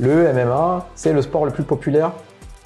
[0.00, 2.12] Le MMA, c'est le sport le plus populaire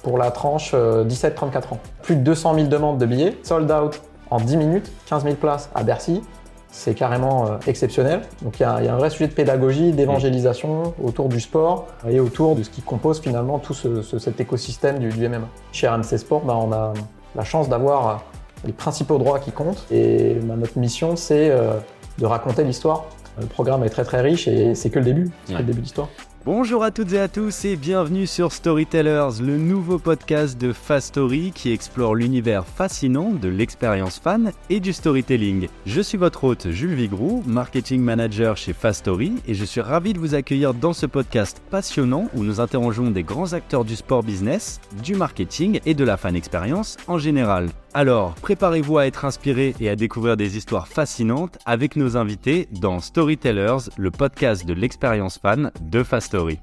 [0.03, 1.79] pour la tranche 17-34 ans.
[2.03, 5.69] Plus de 200 000 demandes de billets, sold out en 10 minutes, 15 000 places
[5.73, 6.21] à Bercy.
[6.69, 8.21] C'est carrément euh, exceptionnel.
[8.41, 12.55] Donc il y, a un vrai sujet de pédagogie, d'évangélisation autour du sport et autour
[12.55, 15.47] de ce qui compose finalement tout cet écosystème du, MMA.
[15.71, 16.93] Chez RMC Sport, bah, on a
[17.35, 18.23] la chance d'avoir
[18.65, 19.85] les principaux droits qui comptent.
[19.91, 21.73] Et bah, notre mission, c'est euh,
[22.17, 23.05] de raconter l'histoire.
[23.39, 25.79] Le programme est très très riche et c'est que le début, c'est que le début
[25.79, 26.09] de l'histoire.
[26.45, 31.07] Bonjour à toutes et à tous et bienvenue sur Storytellers, le nouveau podcast de Fast
[31.07, 35.69] Story qui explore l'univers fascinant de l'expérience fan et du storytelling.
[35.85, 40.11] Je suis votre hôte Jules Vigroux, marketing manager chez Fast Story et je suis ravi
[40.11, 44.23] de vous accueillir dans ce podcast passionnant où nous interrogeons des grands acteurs du sport
[44.23, 47.69] business, du marketing et de la fan expérience en général.
[47.95, 52.99] Alors, préparez-vous à être inspiré et à découvrir des histoires fascinantes avec nos invités dans
[52.99, 56.57] Storytellers, le podcast de l'expérience fan de Fast Story.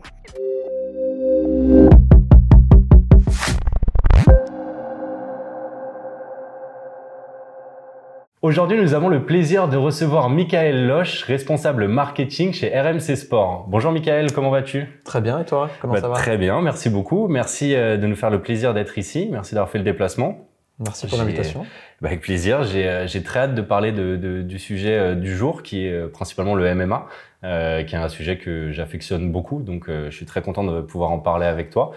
[8.42, 13.66] Aujourd'hui, nous avons le plaisir de recevoir Michael Loche, responsable marketing chez RMC Sport.
[13.68, 15.00] Bonjour Michael, comment vas-tu?
[15.04, 15.70] Très bien, et toi?
[15.80, 16.14] Comment bah, ça va?
[16.14, 17.28] Très bien, merci beaucoup.
[17.28, 19.28] Merci euh, de nous faire le plaisir d'être ici.
[19.30, 20.49] Merci d'avoir fait le déplacement.
[20.80, 21.66] Merci pour l'invitation.
[22.00, 22.62] Bah, avec plaisir.
[22.74, 25.92] Euh, j'ai très hâte de parler de, de, du sujet euh, du jour, qui est
[25.92, 27.06] euh, principalement le MMA,
[27.44, 29.60] euh, qui est un sujet que j'affectionne beaucoup.
[29.60, 31.92] Donc, je suis très content de pouvoir en parler avec toi.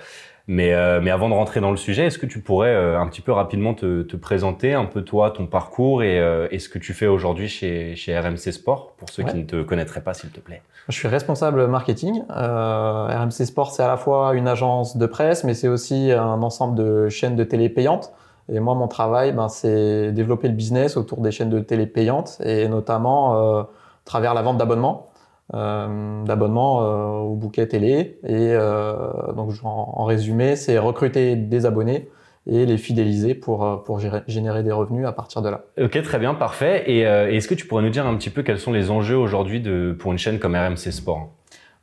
[0.47, 3.31] Mais, mais avant de rentrer dans le sujet, est-ce que tu pourrais un petit peu
[3.31, 6.17] rapidement te, te, présenter un peu toi, ton parcours et,
[6.51, 9.63] et ce que tu fais aujourd'hui chez, chez RMC Sport, pour ceux qui ne te
[9.63, 10.61] connaîtraient pas, s'il te plaît?
[10.89, 12.23] Je suis responsable marketing.
[12.27, 16.75] RMC Sport, c'est à la fois une agence de presse, mais c'est aussi un ensemble
[16.75, 18.11] de chaînes de télé payantes.
[18.51, 22.39] Et moi, mon travail, ben, c'est développer le business autour des chaînes de télé payantes
[22.43, 23.67] et notamment euh, à
[24.05, 25.11] travers la vente d'abonnements,
[25.53, 28.19] euh, d'abonnements euh, au bouquet télé.
[28.23, 32.09] Et euh, donc, en, résumé, c'est recruter des abonnés
[32.45, 35.61] et les fidéliser pour, pour générer des revenus à partir de là.
[35.81, 36.83] Ok, très bien, parfait.
[36.87, 39.63] Et est-ce que tu pourrais nous dire un petit peu quels sont les enjeux aujourd'hui
[39.97, 41.29] pour une chaîne comme RMC Sport?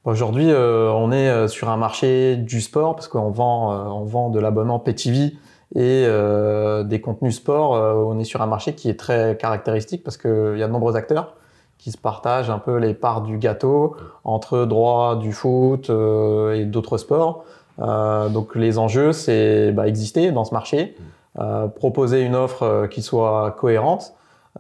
[0.05, 4.79] Aujourd'hui, on est sur un marché du sport parce qu'on vend, on vend de l'abonnement
[4.79, 5.33] PTV
[5.75, 10.03] et euh, des contenus sport, euh, on est sur un marché qui est très caractéristique
[10.03, 11.35] parce qu'il y a de nombreux acteurs
[11.81, 16.67] qui se partagent un peu les parts du gâteau entre droit du foot euh, et
[16.67, 17.45] d'autres sports.
[17.81, 20.95] Euh, donc les enjeux, c'est bah, exister dans ce marché,
[21.39, 24.13] euh, proposer une offre qui soit cohérente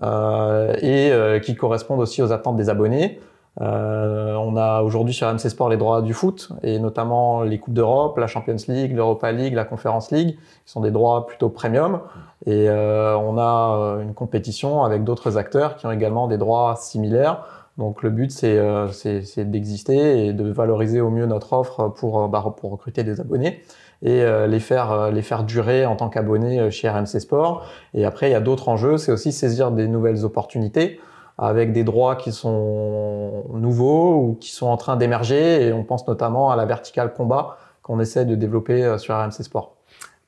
[0.03, 1.12] et
[1.44, 3.20] qui corresponde aussi aux attentes des abonnés.
[3.61, 7.75] Euh, on a aujourd'hui sur MC Sport les droits du foot et notamment les coupes
[7.75, 12.00] d'Europe, la Champions League, l'Europa League, la Conference League, qui sont des droits plutôt premium.
[12.47, 16.77] Et euh, on a euh, une compétition avec d'autres acteurs qui ont également des droits
[16.77, 17.44] similaires.
[17.77, 18.88] Donc le but c'est euh,
[19.37, 23.62] d'exister et de valoriser au mieux notre offre pour, bah, pour recruter des abonnés
[24.03, 27.67] et les faire les faire durer en tant qu'abonnés chez RMC Sport.
[27.93, 30.99] Et après il y a d'autres enjeux, c'est aussi saisir des nouvelles opportunités
[31.40, 35.66] avec des droits qui sont nouveaux ou qui sont en train d'émerger.
[35.66, 39.42] Et on pense notamment à la verticale combat qu'on essaie de développer euh, sur RMC
[39.42, 39.74] Sport.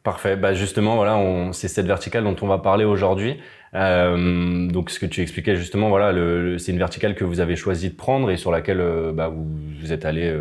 [0.02, 0.34] Parfait.
[0.34, 1.20] Bah justement, voilà,
[1.52, 3.38] c'est cette verticale dont on va parler aujourd'hui.
[3.74, 6.12] Euh, donc, ce que tu expliquais justement, voilà,
[6.58, 9.46] c'est une verticale que vous avez choisi de prendre et sur laquelle euh, bah, vous,
[9.80, 10.34] vous, êtes allé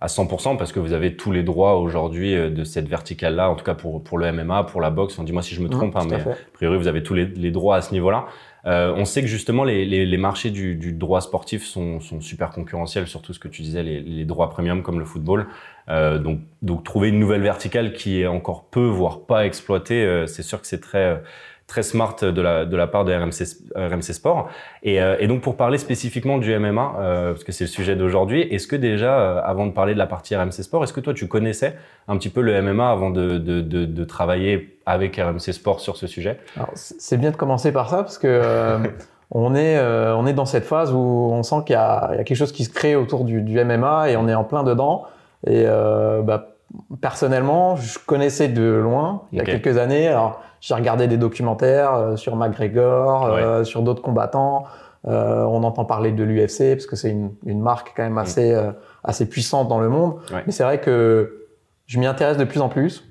[0.00, 3.64] à 100% parce que vous avez tous les droits aujourd'hui de cette verticale-là, en tout
[3.64, 5.18] cas pour pour le MMA, pour la boxe.
[5.18, 7.76] Dis-moi si je me trompe, hein, mais a priori vous avez tous les, les droits
[7.76, 8.26] à ce niveau-là.
[8.66, 12.20] Euh, on sait que justement les, les, les marchés du, du, droit sportif sont, sont,
[12.20, 15.46] super concurrentiels, surtout ce que tu disais, les, les droits premium comme le football.
[15.88, 20.26] Euh, donc, donc trouver une nouvelle verticale qui est encore peu, voire pas exploitée, euh,
[20.26, 21.22] c'est sûr que c'est très
[21.68, 23.44] très smart de la, de la part de RMC,
[23.76, 24.48] RMC Sport.
[24.82, 27.94] Et, euh, et donc pour parler spécifiquement du MMA, euh, parce que c'est le sujet
[27.94, 31.00] d'aujourd'hui, est-ce que déjà, euh, avant de parler de la partie RMC Sport, est-ce que
[31.00, 31.76] toi tu connaissais
[32.08, 35.98] un petit peu le MMA avant de, de, de, de travailler avec RMC Sport sur
[35.98, 36.40] ce sujet?
[36.74, 38.78] C'est bien de commencer par ça, parce que euh,
[39.30, 42.34] on, est, on est dans cette phase où on sent qu'il y, y, a quelque
[42.34, 45.04] chose qui se crée autour du, du MMA et on est en plein dedans.
[45.46, 46.54] Et bah,
[47.00, 50.08] personnellement, je connaissais de loin, il y a quelques années.
[50.08, 54.64] Alors, j'ai regardé des documentaires euh, sur McGregor, euh, sur d'autres combattants.
[55.06, 58.18] Euh, on entend parler de l'UFC parce que c'est une, une, marque quand même mm.
[58.18, 58.56] assez
[59.04, 60.16] assez puissante dans le monde.
[60.46, 61.46] Mais c'est vrai que
[61.86, 63.04] je m'y intéresse de plus en plus.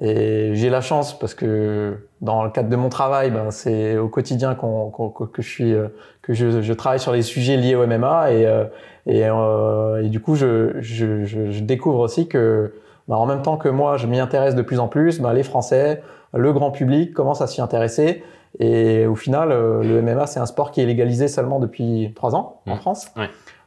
[0.00, 4.08] Et j'ai la chance parce que dans le cadre de mon travail, ben, c'est au
[4.08, 5.74] quotidien qu'on, que je suis,
[6.22, 8.64] que je, je, travaille sur les sujets liés au MMA et,
[9.06, 12.72] et, et du coup, je, je, je, découvre aussi que
[13.08, 15.42] ben, en même temps que moi, je m'y intéresse de plus en plus, ben, les
[15.42, 16.02] Français,
[16.32, 18.22] le grand public commence à s'y intéresser.
[18.60, 22.34] Et au final, euh, le MMA, c'est un sport qui est légalisé seulement depuis trois
[22.34, 22.78] ans en mmh.
[22.78, 23.10] France.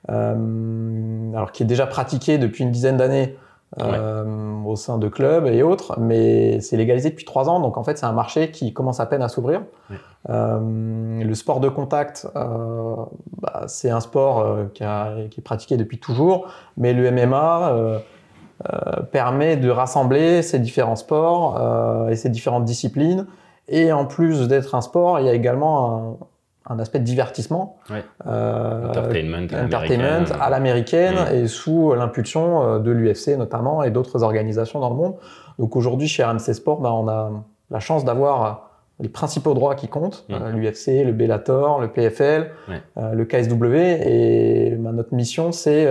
[0.10, 3.36] Euh, alors qui est déjà pratiqué depuis une dizaine d'années
[4.66, 7.98] au sein de clubs et autres, mais c'est légalisé depuis trois ans, donc en fait
[7.98, 9.62] c'est un marché qui commence à peine à s'ouvrir.
[10.30, 14.86] le sport de contact, bah, c'est un sport qui,
[15.30, 16.48] qui, est pratiqué depuis toujours,
[16.78, 18.00] mais le MMA
[19.12, 23.26] permet de rassembler ces différents sports et ces différentes disciplines
[23.70, 26.20] et en plus d'être un sport, il y a également
[26.66, 27.78] un, aspect de divertissement.
[28.26, 31.36] Euh, entertainment, entertainment à l'américaine mm.
[31.36, 35.16] et sous l'impulsion euh, de l'UFC notamment et d'autres organisations dans le monde.
[35.60, 37.32] Donc aujourd'hui, chez RMC Sport, bah, on a
[37.70, 40.34] la chance d'avoir les principaux droits qui comptent, mm.
[40.34, 42.52] euh, l'UFC, le Bellator, le PFL,
[42.96, 43.76] le KSW.
[43.76, 45.86] Et bah, notre mission, c'est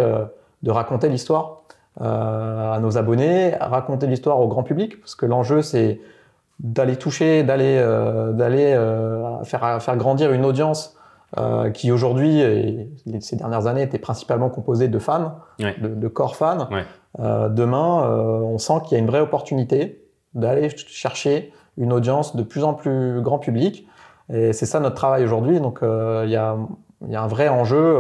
[0.62, 1.62] de raconter l'histoire
[2.00, 6.00] à nos abonnés, raconter l'histoire au grand public, parce que l'enjeu, c'est
[6.60, 10.96] d'aller toucher, d'aller euh, d'aller euh, faire faire grandir une audience
[11.38, 12.88] euh, qui aujourd'hui et
[13.20, 16.69] ces dernières années était principalement composée de fans, de, de, corps fans.
[17.19, 20.04] Euh, demain, euh, on sent qu'il y a une vraie opportunité
[20.34, 23.87] d'aller chercher une audience de plus en plus grand public.
[24.32, 25.60] Et c'est ça notre travail aujourd'hui.
[25.60, 26.56] Donc il y a
[27.06, 27.96] il y a un vrai enjeu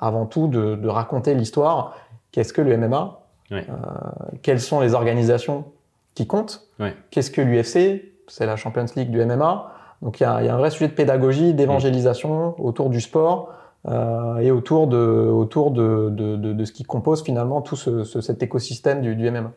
[0.00, 1.94] avant tout de, de raconter l'histoire.
[2.34, 3.20] Qu'est-ce que le MMA
[4.42, 5.66] Quelles sont les organisations
[6.16, 6.66] qui compte.
[7.12, 9.70] Qu'est-ce que l'UFC C'est la Champions League du MMA.
[10.02, 13.52] Donc il y, a, un vrai sujet de pédagogie, d'évangélisation autour du sport
[13.86, 18.42] euh, et autour de, autour de, de, de, ce qui compose finalement tout ce, cet
[18.42, 19.52] écosystème du, du MMA.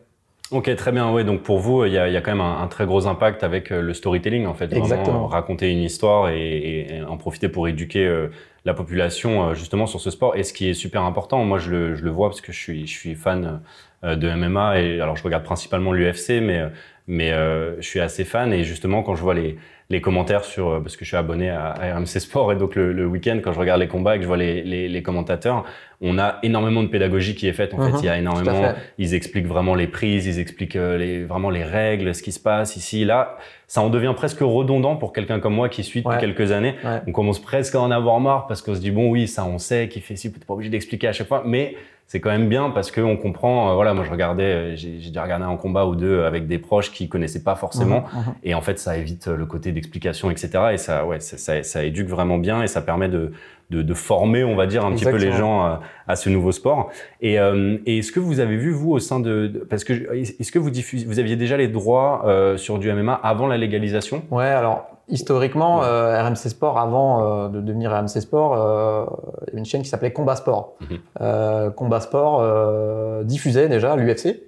[0.50, 1.12] Ok, très bien.
[1.12, 3.44] Ouais, donc pour vous, il y a, y a, quand même un, très gros impact
[3.44, 4.72] avec euh, le storytelling en fait.
[4.72, 5.26] Exactement.
[5.26, 8.28] raconter une histoire et, et, en profiter pour éduquer euh,
[8.64, 10.36] la population justement sur ce sport.
[10.36, 12.58] Et ce qui est super important, moi je le, je le vois parce que je
[12.58, 13.60] suis, je suis fan
[14.04, 16.70] euh, de MMA et alors je regarde principalement l'UFC mais
[17.08, 19.56] mais euh, je suis assez fan et justement quand je vois les
[19.90, 22.92] les commentaires sur euh, parce que je suis abonné à, RMC Sport et donc le,
[22.92, 25.64] le week-end quand je regarde les combats et que je vois les, les, les, commentateurs
[26.02, 27.92] on a énormément de pédagogie qui est faite en fait.
[27.92, 27.98] Mhm.
[28.00, 32.14] il y a énormément ils expliquent vraiment les prises ils expliquent les vraiment les règles
[32.14, 33.38] ce qui se passe ici là.
[33.66, 36.74] Ça en devient presque redondant pour quelqu'un comme moi qui suit depuis quelques années.
[37.06, 39.58] On commence presque à en avoir marre parce qu'on se dit bon oui ça on
[39.58, 41.42] sait qui fait si peut-être pas obligé d'expliquer à chaque fois.
[41.44, 41.74] Mais
[42.08, 43.70] c'est quand même bien parce qu'on comprend.
[43.70, 46.58] Euh, voilà, moi je regardais, euh, j'ai déjà regardé un combat ou deux avec des
[46.58, 48.34] proches qui connaissaient pas forcément, mhm, mhm.
[48.42, 50.70] et en fait ça évite le côté d'explication, etc.
[50.72, 53.32] Et ça, ouais, ça, ça, éduque vraiment bien et ça permet de
[53.70, 56.52] de, de former, on va dire, un petit peu les gens à, à ce nouveau
[56.52, 56.90] sport.
[57.20, 60.50] Et, euh, et est-ce que vous avez vu vous au sein de, parce que est-ce
[60.50, 64.22] que vous diffusez, vous aviez déjà les droits euh, sur du MMA avant la légalisation?
[64.30, 69.06] Ouais, alors Historiquement, euh, RMC Sport, avant euh, de devenir RMC Sport, euh,
[69.42, 70.74] il y avait une chaîne qui s'appelait Combat Sport.
[70.80, 71.72] Mhm.
[71.72, 74.42] Combat Sport diffusait déjà l'UFC.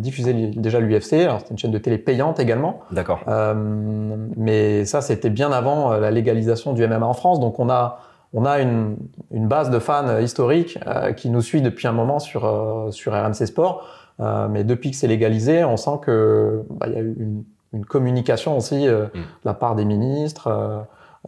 [0.00, 1.14] diffusait déjà l'UFC.
[1.14, 2.80] Alors c'était une chaîne de télé payante également.
[2.92, 3.20] D'accord.
[4.36, 7.40] mais ça, c'était bien avant la légalisation du MMA en France.
[7.40, 7.98] Donc on a
[8.36, 8.96] on a une,
[9.30, 10.78] une base de fans historiques
[11.16, 13.88] qui nous suit depuis un moment sur sur RMC Sport.
[14.50, 17.44] mais depuis que c'est légalisé, on sent que bah, il y a eu une
[17.74, 19.18] une communication aussi euh, mm.
[19.18, 20.78] de la part des ministres, euh,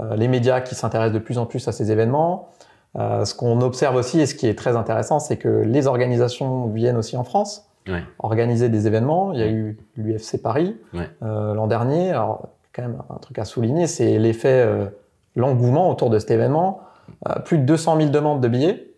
[0.00, 2.50] euh, les médias qui s'intéressent de plus en plus à ces événements.
[2.96, 6.96] ce qu'on observe aussi et ce qui est très intéressant, c'est que les organisations viennent
[6.96, 7.68] aussi en France
[8.18, 9.32] organiser des événements.
[9.32, 10.76] Il y a eu l'UFC Paris
[11.20, 12.10] l'an dernier.
[12.10, 14.66] Alors, quand même un truc à souligner, c'est l'effet,
[15.36, 16.80] l'engouement autour de cet événement.
[17.44, 18.90] plus de 200 000 demandes de billets,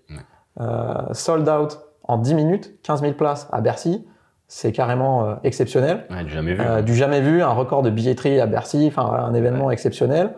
[1.12, 4.06] sold out en 10 minutes, 15 000 places à Bercy
[4.48, 6.06] c'est carrément euh, exceptionnel.
[6.10, 6.62] Ouais, du jamais vu.
[6.62, 10.30] Euh, du jamais vu, un record de billetterie à Bercy, enfin un événement exceptionnel.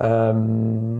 [0.00, 0.32] Euh,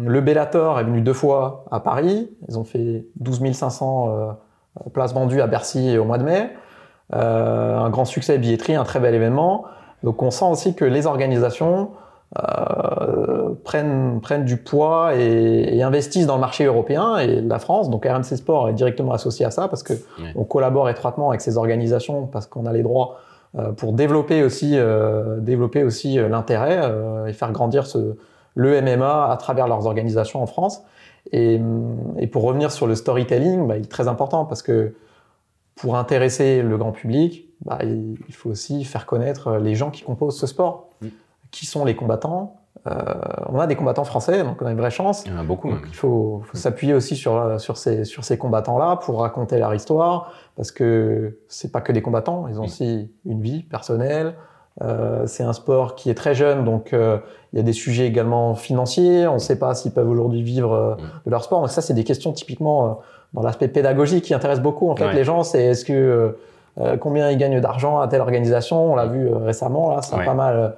[0.06, 2.30] le Bellator est venu deux fois à Paris.
[2.48, 6.50] Ils ont fait 12 500 euh, places vendues à Bercy au mois de mai.
[7.12, 9.64] un grand succès billetterie, un très bel événement.
[10.02, 11.90] Donc on sent aussi que les organisations
[12.38, 17.90] euh, prennent, prennent du poids et, et, investissent dans le marché européen et la France.
[17.90, 19.94] Donc RMC Sport est directement associé à ça parce que
[20.36, 23.18] on collabore étroitement avec ces organisations parce qu'on a les droits
[23.58, 26.80] euh, pour développer aussi, euh, développer aussi l'intérêt
[27.26, 28.16] et faire grandir ce,
[28.54, 30.84] le MMA à travers leurs organisations en France.
[31.32, 31.60] Et,
[32.18, 34.94] et pour revenir sur le storytelling, bah, il est très important parce que
[35.74, 40.38] pour intéresser le grand public, bah, il, faut aussi faire connaître les gens qui composent
[40.38, 40.90] ce sport
[41.50, 42.56] qui sont les combattants.
[42.86, 42.94] Euh,
[43.48, 45.24] on a des combattants français, donc on a une vraie chance.
[45.26, 45.70] Il y en a beaucoup.
[45.86, 50.32] il faut, faut s'appuyer aussi sur, sur ces, sur ces combattants-là pour raconter leur histoire,
[50.56, 54.34] parce que c'est pas que des combattants, ils ont aussi une vie personnelle.
[54.82, 57.18] Euh, c'est un sport qui est très jeune, donc euh,
[57.52, 59.26] il y a des sujets également financiers.
[59.26, 60.94] On ne sait pas s'ils peuvent aujourd'hui vivre euh,
[61.26, 61.60] de leur sport.
[61.60, 62.92] Donc ça, c'est des questions typiquement euh,
[63.34, 65.42] dans l'aspect pédagogique qui intéressent beaucoup en fait les gens.
[65.42, 66.36] C'est est-ce que
[67.00, 68.92] combien ils gagnent d'argent à telle organisation?
[68.92, 70.74] On l'a vu récemment là, a pas mal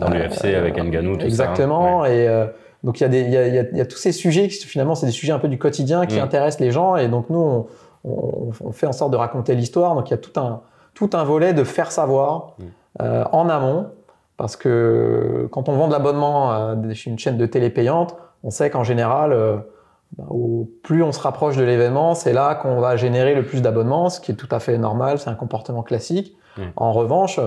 [0.00, 2.10] dans l'UFC avec Nganou, tout exactement, ça.
[2.10, 2.24] Exactement.
[2.24, 2.46] Et euh,
[2.84, 4.64] donc il y, a des, il, y a, il y a tous ces sujets qui
[4.66, 6.22] finalement c'est des sujets un peu du quotidien qui mm.
[6.22, 6.96] intéressent les gens.
[6.96, 7.66] Et donc nous, on,
[8.04, 9.94] on, on, fait en sorte de raconter l'histoire.
[9.94, 10.62] Donc il y a tout un,
[10.96, 12.64] tout un volet de faire savoir mm.
[13.02, 13.90] euh, en amont,
[14.36, 18.70] parce que quand on vend de l'abonnement chez une chaîne de télé payante, on sait
[18.70, 19.56] qu'en général, euh,
[20.16, 23.62] bah, au plus on se rapproche de l'événement, c'est là qu'on va générer le plus
[23.62, 26.36] d'abonnements, ce qui est tout à fait normal, c'est un comportement classique.
[26.56, 26.62] Mm.
[26.76, 27.38] En revanche,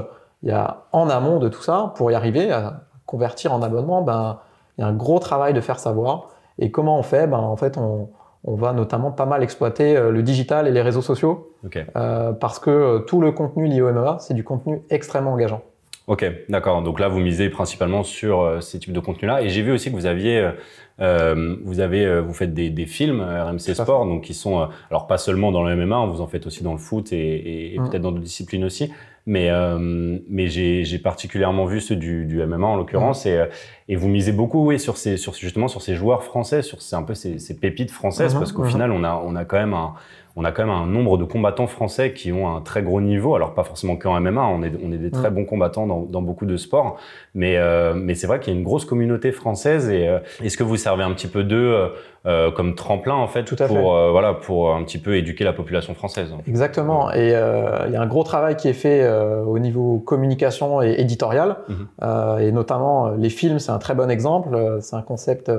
[0.43, 4.01] il y a en amont de tout ça, pour y arriver à convertir en abonnement,
[4.01, 4.39] ben,
[4.77, 6.29] il y a un gros travail de faire savoir.
[6.57, 7.27] Et comment on fait?
[7.27, 8.09] Ben, En fait, on,
[8.43, 11.53] on va notamment pas mal exploiter euh, le digital et les réseaux sociaux
[11.95, 15.61] euh, parce que euh, tout le contenu lié au MMA, c'est du contenu extrêmement engageant.
[16.07, 16.81] Ok, d'accord.
[16.81, 19.43] Donc là, vous misez principalement sur ces types de contenus-là.
[19.43, 20.53] Et j'ai vu aussi que vous aviez,
[20.97, 25.61] vous avez, vous faites des, films RMC Sport, donc qui sont, alors pas seulement dans
[25.61, 27.83] le MMA, vous en faites aussi dans le foot et, mm.
[27.83, 28.91] peut-être dans d'autres disciplines aussi.
[29.31, 33.45] Mais, euh, mais j'ai particulièrement vu ceux du, du MMA en l'occurrence et, euh,
[33.87, 36.95] et vous misez beaucoup oui, sur ces, sur, justement sur ces joueurs français, sur ces,
[36.95, 38.69] un peu ces, ces pépites françaises mhm, parce qu'au mhm.
[38.69, 39.93] final on a, on a quand même un,
[40.39, 43.35] on a quand même un nombre de combattants français qui ont un très gros niveau.
[43.35, 46.21] Alors pas forcément qu'en MMA, on est, on est des très bons combattants dans, dans
[46.21, 46.97] beaucoup de sports,
[47.35, 49.89] mais, euh, mais c'est vrai qu'il y a une grosse communauté française.
[49.89, 51.91] Et euh, est-ce que vous servez un petit peu d'eux
[52.25, 54.11] euh, comme tremplin en fait, Tout à pour fait.
[54.11, 56.29] voilà pour un petit peu éduquer la population française?
[56.47, 57.13] Exactement.
[57.13, 59.05] Et il y a un gros travail qui est fait
[59.45, 62.39] au niveau communication et éditorial, mmh.
[62.39, 64.77] et notamment les films, c'est un très bon exemple.
[64.79, 65.51] C'est un concept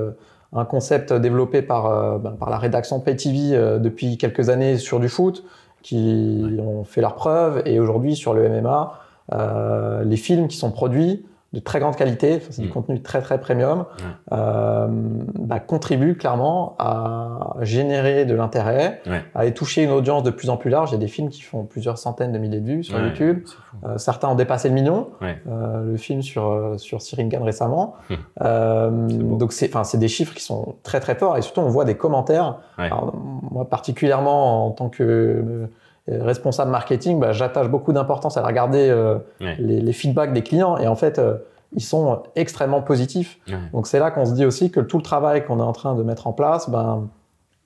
[0.53, 4.99] un concept développé par, euh, ben, par la rédaction PayTV euh, depuis quelques années sur
[4.99, 5.43] du foot,
[5.81, 8.93] qui ont fait leur preuve, et aujourd'hui sur le MMA,
[9.33, 12.71] euh, les films qui sont produits de très grande qualité, c'est du mm.
[12.71, 13.85] contenu très très premium,
[14.31, 19.01] euh, bah, contribue clairement à générer de l'intérêt,
[19.35, 20.91] à aller toucher une audience de plus en plus large.
[20.91, 23.43] Il y a des films qui font plusieurs centaines de milliers de vues sur YouTube.
[23.85, 25.09] Euh, certains ont dépassé le million.
[25.21, 27.95] Euh, le film sur sur Siringan récemment.
[28.39, 31.85] Donc c'est enfin c'est des chiffres qui sont très très forts et surtout on voit
[31.85, 32.59] des commentaires.
[32.77, 33.13] Alors,
[33.51, 35.67] moi particulièrement en tant que
[36.07, 40.87] responsable marketing, bah, j'attache beaucoup d'importance à regarder euh, les, les, feedbacks des clients et
[40.87, 41.37] en fait, euh,
[41.73, 43.39] ils sont extrêmement positifs.
[43.47, 43.55] Ouais.
[43.73, 45.95] Donc c'est là qu'on se dit aussi que tout le travail qu'on est en train
[45.95, 47.07] de mettre en place, ben,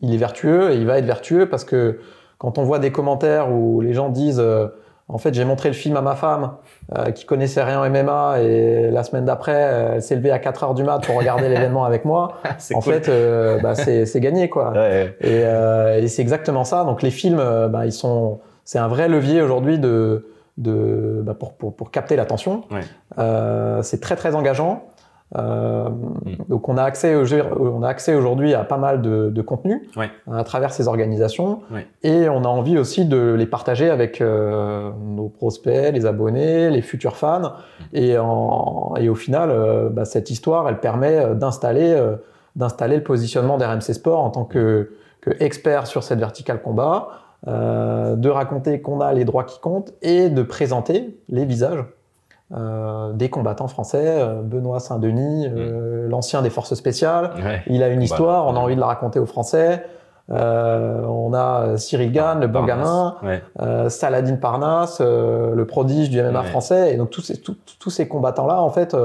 [0.01, 1.99] il est vertueux et il va être vertueux parce que
[2.37, 4.67] quand on voit des commentaires où les gens disent euh,
[5.07, 6.53] en fait, j'ai montré le film à ma femme
[6.97, 10.63] euh, qui connaissait rien en MMA et la semaine d'après, elle s'est levée à 4
[10.63, 12.39] heures du mat pour regarder l'événement avec moi.
[12.73, 12.93] En cool.
[12.93, 14.71] fait, euh, bah, c'est gagné quoi.
[14.71, 15.15] Ouais.
[15.21, 16.83] Et, euh, et c'est exactement ça.
[16.83, 21.35] Donc les films, euh, bah, ils sont, c'est un vrai levier aujourd'hui de, de bah,
[21.35, 22.63] pour, pour, pour capter l'attention.
[22.71, 22.81] Ouais.
[23.19, 24.85] Euh, c'est très très engageant.
[25.35, 26.35] Euh, mm.
[26.49, 30.11] Donc on a accès, on a accès aujourd'hui à pas mal de, de contenu ouais.
[30.31, 31.87] à travers ces organisations ouais.
[32.03, 36.83] et on a envie aussi de les partager avec euh, nos prospects, les abonnés, les
[36.83, 37.83] futurs fans mm.
[37.93, 41.99] et, en, et au final euh, bah, cette histoire elle permet d'installer
[42.55, 44.91] d'installer le positionnement d'RMC Sport en tant que,
[45.21, 47.09] que expert sur cette verticale combat,
[47.45, 51.83] de raconter qu'on a les droits qui comptent et de présenter les visages
[52.53, 56.09] euh, des combattants français, euh, Benoît Saint-Denis, euh, mmh.
[56.09, 57.31] l'ancien des forces spéciales.
[57.37, 57.63] Ouais.
[57.67, 59.83] Il a une histoire, on a envie de la raconter aux Français.
[60.31, 63.43] Euh, on a Cyril Gann, le bon gamin, ouais.
[63.61, 66.47] euh, Saladin Parnasse, le prodige du MMA ouais.
[66.47, 66.93] français.
[66.93, 68.95] Et donc tous ces, tous, tous ces combattants-là, en fait,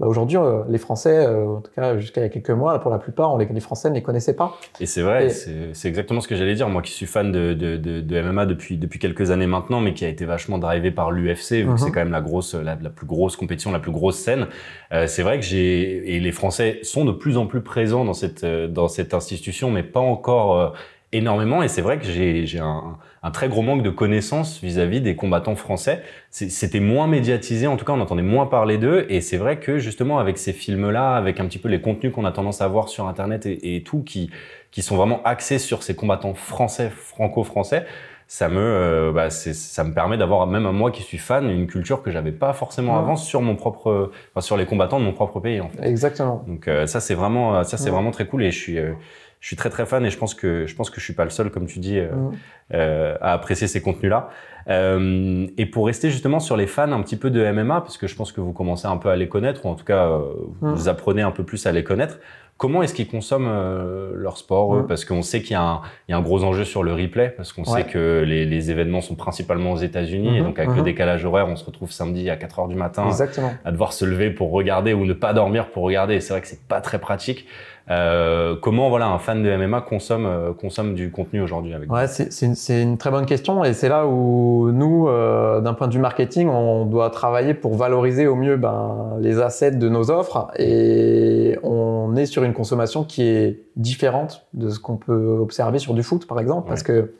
[0.00, 2.78] bah aujourd'hui, euh, les Français, euh, en tout cas jusqu'à il y a quelques mois,
[2.80, 4.58] pour la plupart, on les, les Français ne les connaissaient pas.
[4.80, 6.68] Et c'est vrai, c'est exactement ce que j'allais dire.
[6.68, 9.94] Moi qui suis fan de, de, de, de, MMA depuis, depuis quelques années maintenant, mais
[9.94, 11.66] qui a été vachement drivé par l'UFC, vu mm -hmm.
[11.66, 11.78] que Mhm.
[11.78, 14.46] c'est quand même la, grosse, la, la, plus grosse compétition, la plus grosse scène.
[14.92, 16.16] Euh, c'est vrai que j'ai...
[16.16, 19.70] Et les Français sont de plus en plus présents dans cette, euh, dans cette institution,
[19.70, 20.68] mais pas encore euh,
[21.16, 21.62] énormément.
[21.62, 25.56] Et c'est vrai que j'ai un un très gros manque de connaissances vis-à-vis des combattants
[25.56, 26.02] français.
[26.30, 29.06] C'était moins médiatisé, en tout cas, on entendait moins parler d'eux.
[29.08, 32.26] Et c'est vrai que justement, avec ces films-là, avec un petit peu les contenus qu'on
[32.26, 34.28] a tendance à voir sur Internet et, et, tout, qui,
[34.70, 37.86] qui sont vraiment axés sur ces combattants français, franco-français,
[38.26, 42.02] ça me, euh, bah, ça me permet d'avoir, même moi qui suis fan, une culture
[42.02, 45.40] que j'avais pas forcément avant sur mon propre, enfin, sur les combattants de mon propre
[45.40, 45.86] pays, en fait.
[45.86, 46.44] Exactement.
[46.46, 48.92] Donc, euh, ça, c'est vraiment, ça, c'est vraiment très cool et je suis, euh,
[49.40, 51.24] je suis très très fan et je pense que je pense que je suis pas
[51.24, 52.32] le seul, comme tu dis, euh, mmh.
[52.72, 54.30] euh, à apprécier ces contenus-là.
[54.68, 58.06] Euh, et pour rester justement sur les fans un petit peu de MMA, parce que
[58.06, 60.32] je pense que vous commencez un peu à les connaître, ou en tout cas euh,
[60.62, 62.18] vous apprenez un peu plus à les connaître.
[62.56, 64.86] Comment est-ce qu'ils consomment euh, leur sport mmh.
[64.86, 67.64] Parce qu'on sait qu'il y, y, a un gros enjeu sur le replay, parce qu'on
[67.64, 67.82] ouais.
[67.82, 71.48] sait que les, les, événements sont principalement aux États-Unis, et donc avec le décalage horaire,
[71.48, 73.52] on se retrouve samedi à 4 heures du matin Exactement.
[73.64, 76.20] à devoir se lever pour regarder ou ne pas dormir pour regarder.
[76.20, 77.46] C'est vrai que c'est pas très pratique.
[77.90, 82.06] Euh, comment voilà un fan de MMA consomme euh, consomme du contenu aujourd'hui avec Ouais,
[82.06, 85.92] c'est une, une, très bonne question et c'est là où nous, euh, d'un point de
[85.92, 90.48] vue marketing, on doit travailler pour valoriser au mieux ben, les assets de nos offres
[90.58, 95.92] et on est sur une consommation qui est différente de ce qu'on peut observer sur
[95.92, 96.68] du foot par exemple, ouais.
[96.68, 97.12] parce que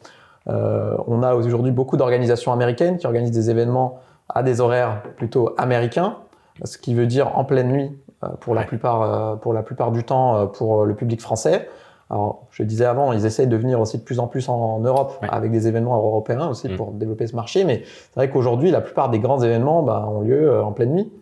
[0.46, 6.18] on a aujourd'hui beaucoup d'organisations américaines qui organisent des événements à des horaires plutôt américains,
[6.64, 7.90] ce qui veut dire en pleine nuit
[8.40, 11.68] pour, la plupart, pour la plupart du temps pour le public français.
[12.10, 15.18] Alors, je disais avant, ils essayent de venir aussi de plus en plus en, Europe
[15.28, 16.76] avec des événements européens aussi mm.
[16.76, 17.64] pour développer ce marché.
[17.64, 20.92] Mais c'est vrai qu'aujourd'hui, la plupart des grands événements bah, ont lieu euh, en pleine
[20.92, 21.12] nuit.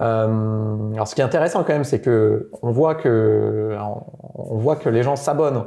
[0.00, 3.76] Euh, alors, ce qui est intéressant quand même, c'est que on voit que
[4.34, 5.64] on voit que les gens s'abonnent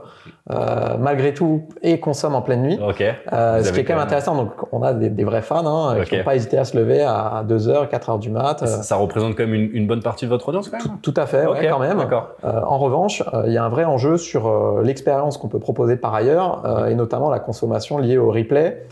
[0.51, 2.79] euh, malgré tout et consomment en pleine nuit.
[2.82, 3.13] Okay.
[3.34, 4.36] Euh, ce qui est quand même intéressant.
[4.36, 7.03] Donc, on a des, des vrais fans hein, qui n'ont pas hésité à se lever
[7.03, 8.60] à 2h, 4h du mat.
[8.60, 11.12] Ça, ça, représente quand même une, une, bonne partie de votre audience quand même Tout,
[11.12, 12.00] tout à fait, ouais, quand même.
[12.00, 16.13] Euh, en revanche, il y a un vrai enjeu sur l'expérience qu'on peut proposer par
[16.13, 18.88] ailleurs et notamment la consommation liée au replay.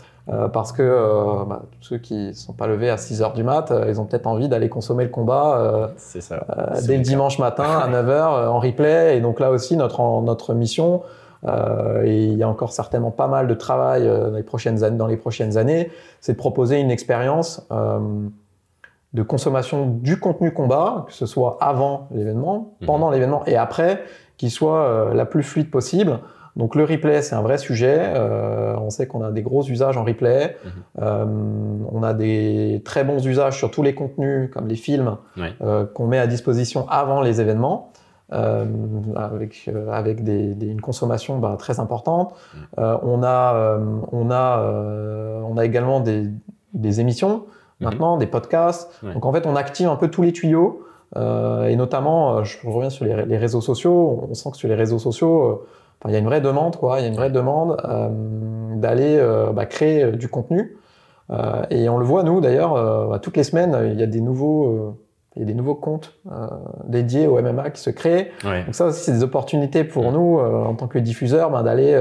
[0.52, 4.04] Parce que bah, ceux qui sont pas levés à 6 heures du mat, ils ont
[4.04, 6.44] peut-être envie d'aller consommer le combat ça.
[6.86, 9.16] dès le dimanche matin à 9 heures en replay.
[9.16, 11.02] Et donc là aussi, notre, notre mission,
[11.46, 14.96] euh, et il y a encore certainement pas mal de travail dans les prochaines années,
[14.96, 18.28] dans les prochaines années, c'est de proposer une expérience euh,
[19.14, 22.86] de consommation du contenu combat, que ce soit avant l'événement, mhm.
[22.86, 24.02] pendant l'événement et après,
[24.36, 26.20] qui soit euh, la plus fluide possible.
[26.58, 27.96] Donc le replay, c'est un vrai sujet.
[28.00, 30.56] Euh, on sait qu'on a des gros usages en replay.
[30.64, 30.70] Mhm.
[31.00, 31.24] Euh,
[31.92, 35.16] on a des très bons usages sur tous les contenus, comme les films,
[35.62, 37.92] euh, qu'on met à disposition avant les événements.
[38.30, 42.34] Avec avec des, des, une consommation bah, très importante.
[42.54, 42.98] Mhm.
[43.02, 43.78] on a
[44.12, 46.26] on a on a également des,
[46.74, 47.46] des émissions
[47.80, 48.92] maintenant, des podcasts.
[49.02, 50.84] Donc en fait, on active un peu tous les tuyaux.
[51.16, 54.26] Et notamment, je reviens sur les, les, réseaux sociaux.
[54.28, 55.64] On sent que sur les réseaux sociaux,
[56.00, 56.98] enfin, il y a une vraie demande, quoi.
[56.98, 58.08] Il y a une vraie demande euh,
[58.76, 60.76] d'aller euh, bah, créer du contenu.
[61.70, 62.74] et on le voit nous d'ailleurs,
[63.08, 64.96] bah, toutes les semaines, il y a des nouveaux,
[65.36, 66.18] il y a des nouveaux comptes
[66.86, 68.30] dédiés au MMA qui se créent.
[68.44, 68.64] Ouais.
[68.64, 72.00] Donc ça aussi, c'est des opportunités pour nous en tant que diffuseurs bah, d'aller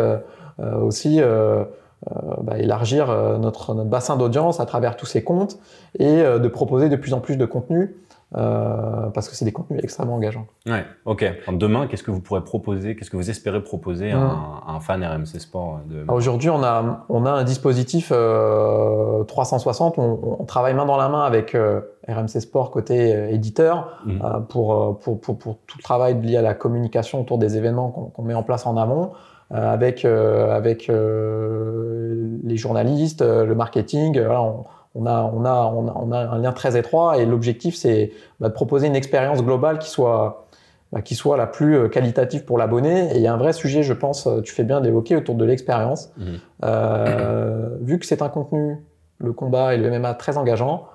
[0.81, 3.07] aussi bah, élargir
[3.39, 5.59] notre, notre bassin d'audience à travers tous ces comptes
[5.99, 7.97] et de proposer de plus en plus de contenu
[8.35, 10.47] euh, parce que c'est des contenus extrêmement engageants.
[10.65, 11.25] Ouais, ok.
[11.53, 15.01] demain, qu'est-ce que vous pourrez proposer, qu'est-ce que vous espérez proposer à, un, un, fan
[15.01, 16.03] RMC Sport de...
[16.09, 19.97] Aujourd'hui, on a, on a un dispositif euh, 360.
[19.97, 24.11] On, on, travaille main dans la main avec euh, RMC Sport côté euh, éditeur mmh.
[24.21, 28.11] Euh, pour, pour, pour, pour, tout le travail lié à la communication autour des événements
[28.13, 29.11] qu'on met en place en amont.
[29.51, 34.65] avec avec les journalistes, le marketing, voilà, on,
[34.97, 38.53] on a, on, a, on, a, un lien très étroit et l'objectif, c'est bah, de
[38.53, 40.47] proposer une expérience globale qui soit,
[40.91, 43.11] bah, qui soit la plus euh, qualitative pour l'abonné.
[43.13, 45.35] Et il y a un vrai sujet, je pense, euh, tu fais bien d'évoquer autour
[45.35, 46.11] de l'expérience.
[46.17, 46.23] Mmh.
[46.65, 48.77] Euh, vu que c'est un contenu,
[49.19, 50.87] le combat et le MMA très engageant,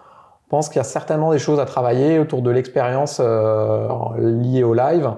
[0.44, 3.88] je pense qu'il y a certainement des choses à travailler autour de l'expérience euh,
[4.18, 5.10] liée au live.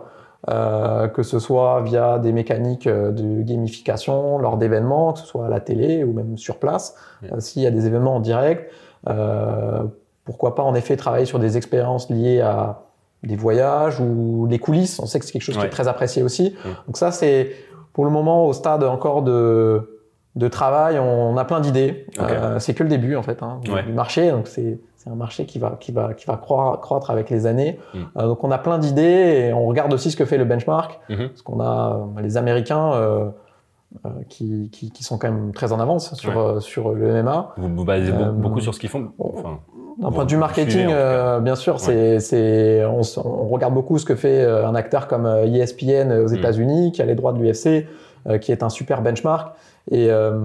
[0.51, 5.47] Euh, que ce soit via des mécaniques euh, de gamification lors d'événements, que ce soit
[5.47, 6.97] à la télé ou même sur place,
[7.33, 8.71] euh, s'il y a des événements en direct.
[9.09, 9.85] Euh,
[10.25, 12.83] pourquoi pas en effet travailler sur des expériences liées à
[13.23, 15.01] des voyages ou des coulisses.
[15.01, 16.55] On sait que c'est quelque chose qui est très apprécié aussi.
[16.87, 17.53] Donc ça, c'est
[17.95, 19.94] pour le moment au stade encore de,
[20.37, 22.07] de travail, on a plein d'idées.
[22.19, 22.35] Okay.
[22.59, 25.59] c'est que le début en fait hein, du marché, donc c'est c'est un marché qui
[25.59, 27.79] va, qui va, qui va croître, croître avec les années.
[27.93, 27.99] Mm.
[28.17, 30.99] Euh, donc on a plein d'idées et on regarde aussi ce que fait le benchmark.
[31.11, 31.29] Mm-hmm.
[31.29, 33.29] Parce qu'on a euh, les Américains euh,
[34.07, 36.61] euh, qui, qui, qui, sont quand même très en avance sur, ouais.
[36.61, 37.55] sur le MMA.
[37.59, 39.61] Vous vous basez beaucoup sur ce qu'ils font enfin,
[39.99, 40.89] D'un point de vue marketing,
[41.43, 42.19] bien sûr, ouais.
[42.19, 46.35] c'est, on, on, regarde beaucoup ce que fait un acteur comme ESPN aux mm.
[46.35, 47.87] États-Unis, qui a les droits de l'UFC,
[48.41, 49.55] qui est un super benchmark
[49.91, 50.39] et euh,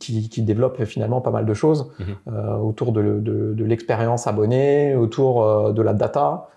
[0.00, 2.02] qui, qui, développe finalement pas mal de choses mmh.
[2.32, 6.48] euh, autour de, de, de l'expérience abonnée, autour euh, de la data,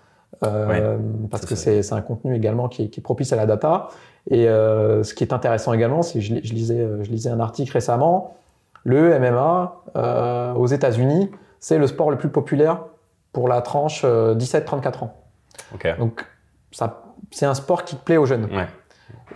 [0.42, 3.46] euh, ouais, parce que c'est un contenu également qui est, qui est, propice à la
[3.46, 3.88] data.
[4.30, 7.72] Et euh, ce qui est intéressant également, c'est je, je, lisais, je lisais un article
[7.72, 8.36] récemment,
[8.84, 12.80] le MMA euh, aux États-Unis, c'est le sport le plus populaire
[13.32, 15.14] pour la tranche 17-34 ans.
[15.74, 15.94] Okay.
[15.98, 16.26] Donc
[17.30, 18.44] c'est un sport qui plaît aux jeunes.
[18.46, 18.66] Ouais.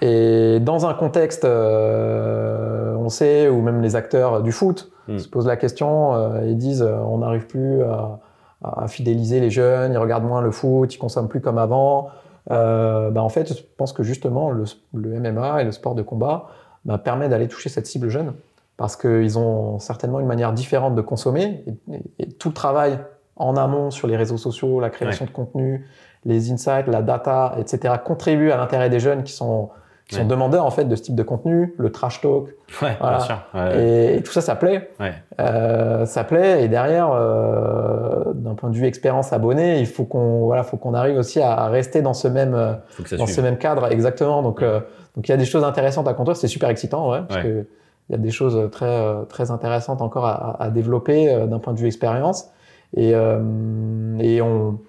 [0.00, 5.18] Et dans un contexte, euh, on sait, où même les acteurs du foot mm.
[5.18, 8.18] se posent la question euh, et disent euh, on n'arrive plus à,
[8.64, 12.08] à, fidéliser les jeunes, ils regardent moins le foot, ils consomment plus comme avant.
[12.48, 16.48] Bah en fait, je pense que justement, le, le MMA et le sport de combat
[16.84, 18.32] bah, permet d'aller toucher cette cible jeune
[18.76, 22.98] parce qu'ils ont certainement une manière différente de consommer et, et, et, tout le travail
[23.36, 25.30] en amont sur les réseaux sociaux, la création ouais.
[25.30, 25.86] de contenu,
[26.24, 29.70] les insights, la data, etc., contribuent à l'intérêt des jeunes qui sont
[30.10, 32.48] qui sont demandeurs en fait de ce type de contenu, le trash talk.
[32.82, 33.18] Ouais, voilà.
[33.18, 33.38] bien sûr.
[33.54, 33.84] Ouais.
[33.84, 34.90] Et, et, tout ça, ça plaît.
[34.98, 35.12] Ouais.
[35.40, 36.64] Euh, ça plaît.
[36.64, 40.94] Et derrière, euh, d'un point de vue expérience abonnée, il faut qu'on voilà, faut qu'on
[40.94, 43.26] arrive aussi à rester dans ce même dans suive.
[43.26, 44.42] ce même cadre exactement.
[44.42, 44.80] Donc euh,
[45.14, 46.36] donc il y a des choses intéressantes à construire.
[46.36, 47.66] C'est super excitant, ouais, parce que
[48.08, 51.78] il y a des choses très très intéressantes encore à, à développer d'un point de
[51.78, 52.50] vue expérience.
[52.96, 54.80] Et, et on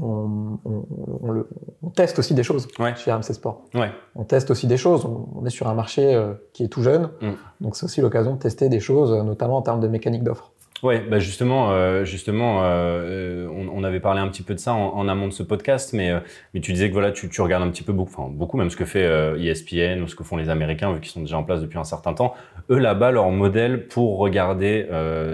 [0.00, 1.44] on, on,
[1.82, 2.94] on, teste aussi des choses ouais.
[2.96, 3.62] chez RMC Sport.
[3.74, 3.90] Ouais.
[4.14, 5.04] On teste aussi des choses.
[5.04, 7.32] On, est sur un marché euh, qui est tout jeune, mm.
[7.60, 10.52] donc c'est aussi l'occasion de tester des choses, notamment en termes de mécanique d'offre.
[10.84, 14.74] Ouais, bah justement, euh, justement, euh, on, on, avait parlé un petit peu de ça
[14.74, 16.20] en, en amont de ce podcast, mais, euh,
[16.52, 18.68] mais tu disais que voilà, tu, tu regardes un petit peu beaucoup, enfin beaucoup même
[18.68, 19.04] ce que fait
[19.38, 21.84] ESPN ou ce que font les Américains vu qu'ils sont déjà en place depuis un
[21.84, 22.34] certain temps.
[22.70, 24.86] Eux là-bas, leur modèle pour regarder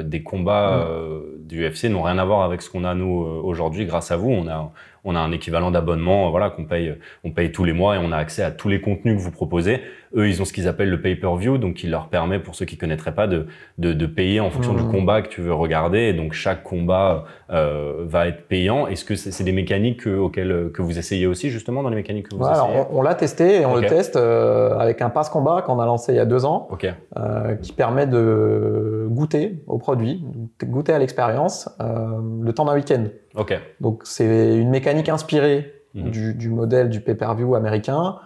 [0.04, 1.46] des combats mm.
[1.46, 3.86] du UFC n'ont rien à voir avec ce qu'on a nous aujourd'hui.
[3.86, 4.72] Grâce à vous, on a
[5.04, 8.12] on a un équivalent d'abonnement, voilà, qu'on paye, on paye tous les mois et on
[8.12, 9.80] a accès à tous les contenus que vous proposez.
[10.16, 12.76] Eux, ils ont ce qu'ils appellent le pay-per-view, donc qui leur permet, pour ceux qui
[12.76, 13.46] connaîtraient pas, de,
[13.78, 14.90] de, de payer en fonction du mmh.
[14.90, 15.98] combat que tu veux regarder.
[16.00, 18.86] Et donc chaque combat euh, va être payant.
[18.86, 22.28] Est-ce que c'est des mécaniques que, auxquelles que vous essayez aussi justement dans les mécaniques
[22.28, 23.82] que vous ouais, essayez On, on l'a testé et on okay.
[23.82, 26.66] le teste euh, avec un passe combat qu'on a lancé il y a deux ans,
[26.70, 26.92] okay.
[27.16, 30.24] euh, qui permet de goûter au produit,
[30.62, 33.04] goûter à l'expérience euh, le temps d'un week-end.
[33.36, 33.58] Okay.
[33.80, 36.10] Donc c'est une mécanique inspirée mmh.
[36.10, 38.16] du, du, modèle du pay-per-view américain.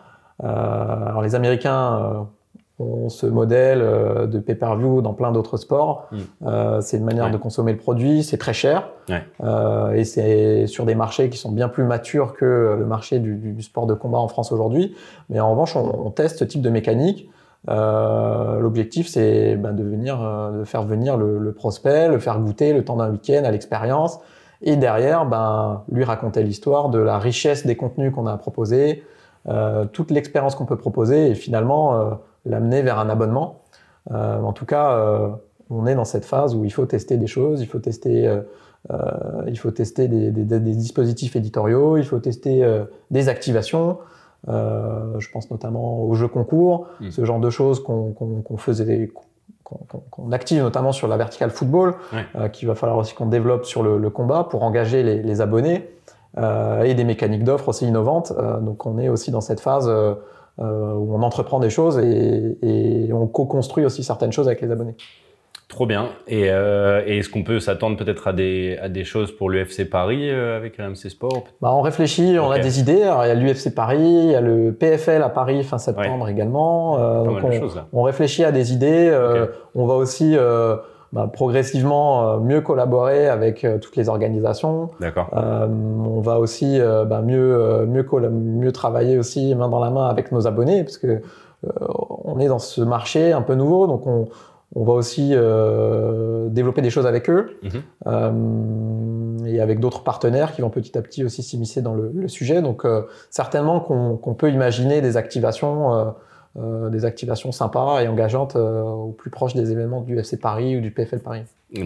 [0.42, 2.26] Euh, alors les Américains
[2.80, 6.08] euh, ont ce modèle euh, de pay-per-view dans plein d'autres sports.
[6.10, 6.80] Mmh.
[6.80, 7.30] c'est une manière ouais.
[7.30, 9.96] de consommer le produit, c'est très cher ouais.
[9.96, 13.62] et c'est sur des marchés qui sont bien plus matures que le marché du, du
[13.62, 14.94] sport de combat en France aujourd'hui.
[15.30, 17.30] Mais en revanche, on, on, teste ce type de mécanique.
[17.70, 20.18] Euh, L'objectif, c'est ben, de venir,
[20.52, 24.18] de faire venir le, le, prospect, le faire goûter le temps d'un week-end à l'expérience,
[24.62, 29.04] et derrière, ben, lui raconter l'histoire de la richesse des contenus qu'on a proposés,
[29.92, 32.10] toute l'expérience qu'on peut proposer, et finalement euh,
[32.46, 33.62] l'amener vers un abonnement.
[34.10, 34.98] Euh, en tout cas,
[35.70, 38.40] on est dans cette phase où il faut tester des choses, il faut tester,
[39.46, 42.66] il faut tester des, des, des, dispositifs éditoriaux, il faut tester
[43.10, 43.98] des activations.
[44.48, 47.10] Euh, je pense notamment aux jeux concours, mmh.
[47.10, 49.10] ce genre de choses qu'on qu qu faisait,
[49.62, 52.26] qu'on qu active notamment sur la verticale football, ouais.
[52.36, 55.40] euh, qu'il va falloir aussi qu'on développe sur le, le, combat pour engager les, les
[55.40, 58.32] abonnés euh, et des mécaniques d'offres aussi innovantes.
[58.38, 60.14] Euh, donc on est aussi dans cette phase euh,
[60.58, 64.96] où on entreprend des choses et, et on co-construit aussi certaines choses avec les abonnés.
[65.68, 66.10] Trop bien.
[66.28, 69.88] Et, euh, et est-ce qu'on peut s'attendre peut-être à des, à des choses pour l'UFC
[69.88, 72.60] Paris euh, avec l'AMC Sport bah, On réfléchit, on okay.
[72.60, 73.02] a des idées.
[73.02, 76.26] Alors, il y a l'UFC Paris, il y a le PFL à Paris fin septembre
[76.26, 76.30] ouais.
[76.30, 76.98] également.
[76.98, 79.10] Euh, donc on, choses, on, réfléchit à des idées.
[79.10, 79.52] Okay.
[79.74, 80.36] On va aussi
[81.14, 84.90] bah, progressivement mieux collaborer avec toutes les organisations.
[85.00, 85.30] D'accord.
[85.32, 90.46] on va aussi bah, mieux, mieux, mieux travailler aussi main dans la main avec nos
[90.46, 91.22] abonnés parce que
[92.24, 93.86] on est dans ce marché un peu nouveau.
[93.86, 94.28] Donc, on
[94.74, 97.68] on va aussi euh, développer des choses avec eux mmh.
[98.06, 102.28] euh, et avec d'autres partenaires qui vont petit à petit aussi s'immiscer dans le, le,
[102.28, 102.60] sujet.
[102.60, 106.14] Donc euh, certainement qu'on qu peut imaginer des activations,
[106.56, 110.38] euh, euh, des activations sympas et engageantes euh, au plus proche des événements du FC
[110.38, 111.42] Paris ou du PFL Paris.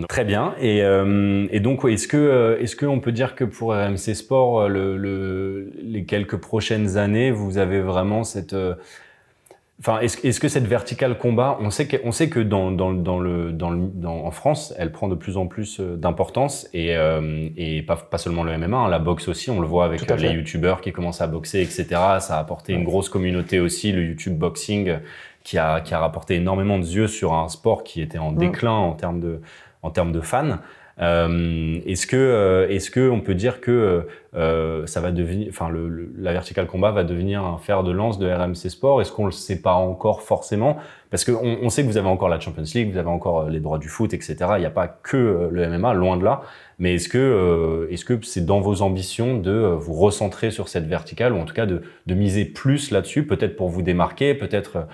[0.09, 0.55] Très bien.
[0.61, 5.73] Et, et donc, est-ce que est-ce qu'on peut dire que pour RMC Sport, le, le,
[5.83, 8.55] les quelques prochaines années, vous avez vraiment cette
[9.81, 12.93] Enfin, est-ce est que cette verticale combat, on sait que, on sait que dans, dans,
[12.93, 16.69] dans le, dans le, dans, en France, elle prend de plus en plus euh, d'importance
[16.75, 19.85] et, euh, et pas, pas seulement le MMA, hein, la boxe aussi, on le voit
[19.85, 21.87] avec les youtubeurs qui commencent à boxer, etc.
[22.19, 22.81] Ça a apporté ouais.
[22.81, 24.97] une grosse communauté aussi, le YouTube boxing,
[25.45, 28.39] qui a, qui a rapporté énormément de yeux sur un sport qui était en mmh.
[28.39, 29.41] déclin en termes de,
[29.83, 30.59] en termes de fans.
[31.01, 35.69] Euh, est-ce que, euh, est-ce que on peut dire que euh, ça va devenir, enfin,
[35.69, 39.01] le, le, la vertical combat va devenir un fer de lance de RMC Sport?
[39.01, 40.77] Est-ce qu'on le sait pas encore forcément?
[41.11, 43.61] Parce que on, sait que vous avez encore la Champions League, vous avez encore les
[43.61, 44.37] droits du foot, etc.
[44.57, 46.43] Il n'y a pas que le MMA, loin de là.
[46.79, 51.33] Mais est-ce que, est-ce que c'est dans vos ambitions de vous recentrer sur cette verticale
[51.33, 54.87] ou en tout cas de, de miser plus là-dessus, peut-être pour vous démarquer, peut-être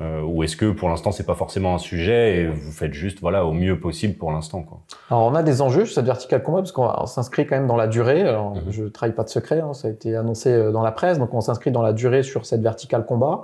[0.00, 3.20] euh, ou est-ce que pour l'instant c'est pas forcément un sujet et vous faites juste
[3.20, 6.42] voilà au mieux possible pour l'instant quoi Alors on a des enjeux sur cette verticale
[6.42, 8.22] combat parce qu'on s'inscrit quand même dans la durée.
[8.22, 8.70] Alors, mm -hmm.
[8.70, 11.40] Je trahis pas de secret, hein, ça a été annoncé dans la presse, donc on
[11.40, 13.36] s'inscrit dans la durée sur cette verticale combat.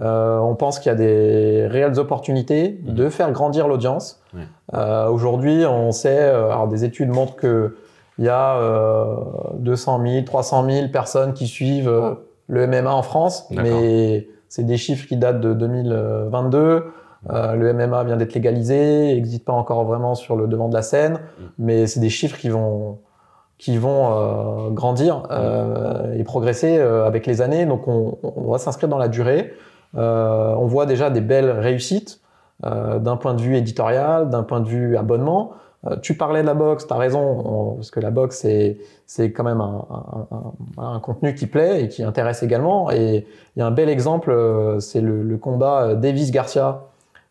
[0.00, 2.94] Euh, on pense qu'il y a des réelles opportunités mmh.
[2.94, 4.20] de faire grandir l'audience.
[4.74, 7.76] Euh, Aujourd'hui, on sait, euh, alors des études montrent que
[8.18, 8.60] il y a
[9.54, 11.90] 200 000, 300 000 personnes qui suivent
[12.46, 16.84] le MMA en France, mais c'est des chiffres qui datent de 2022.
[17.30, 20.82] Euh, le MMA vient d'être légalisé, n'existe pas encore vraiment sur le devant de la
[20.82, 21.42] scène, mmh.
[21.58, 22.98] mais c'est des chiffres qui vont
[23.56, 27.64] qui vont euh, grandir euh, et progresser avec les années.
[27.64, 29.54] Donc on, on va s'inscrire dans la durée.
[29.94, 32.20] On voit déjà des belles réussites
[32.62, 35.52] d'un point de vue éditorial, d'un point de vue abonnement.
[35.86, 38.78] Euh, tu parlais de la boxe, tu as raison, on, parce que la boxe, c'est,
[39.06, 40.36] c'est quand même un, un,
[40.82, 42.90] un, un, contenu qui plaît et qui intéresse également.
[42.92, 46.82] Et il y a un bel exemple, euh, c'est le, le, combat Davis-Garcia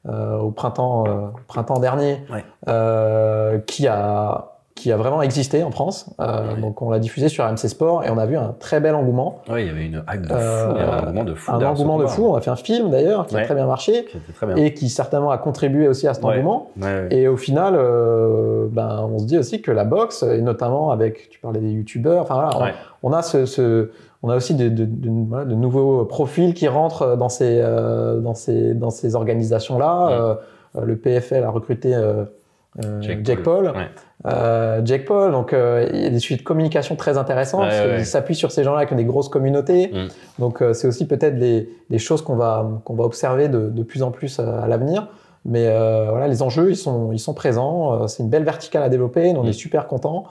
[0.07, 1.03] au printemps,
[1.47, 3.61] printemps dernier, Ouais.
[3.67, 4.50] qui a
[4.82, 6.08] qui a vraiment existé en France.
[6.20, 6.60] Euh, Ouais.
[6.62, 9.39] Donc on l'a diffusé sur MC Sport et on a vu un très bel engouement.
[9.50, 11.36] Ouais, il y avait une hype de fou, Euh, il y avait un engouement de
[11.36, 11.52] fou.
[11.52, 12.26] un engouement de fou.
[12.28, 14.56] On a fait un film d'ailleurs qui a très bien marché Qui était très bien.
[14.56, 16.34] et qui certainement a contribué aussi à cet Ouais.
[16.34, 16.70] engouement.
[16.82, 17.08] Ouais.
[17.12, 21.30] Et au final, euh, ben, on se dit aussi que la boxe, et notamment avec,
[21.30, 23.91] tu parlais des youtubeurs, enfin voilà, on- a ce, ce-
[24.24, 28.34] on a aussi de, de- de- voilà, de nouveaux profils qui rentrent dans ces, dans
[28.34, 29.15] ces, dans ces.
[29.15, 30.36] Euh,
[30.78, 31.94] euh, le PFL a recruté
[32.86, 33.65] euh, Jake, Paul.
[33.65, 33.75] Paul.
[33.75, 33.89] Ouais.
[34.27, 37.75] Euh, Jake Paul, donc euh, il y a des sujets de communication très intéressants parce
[37.86, 38.03] ouais.
[38.03, 39.88] s'appuie sur ces gens-là qui ont des grosses communautés.
[39.88, 40.07] Mm.
[40.39, 44.03] Donc c'est aussi peut-être des, des choses qu'on va qu'on va observer de, de plus
[44.03, 45.07] en plus à l'avenir.
[45.43, 45.65] Mais
[46.10, 48.07] voilà, les enjeux ils sont ils sont présents.
[48.07, 49.34] C'est une belle verticale à développer.
[49.36, 49.47] On Mm.
[49.47, 50.25] est super contents.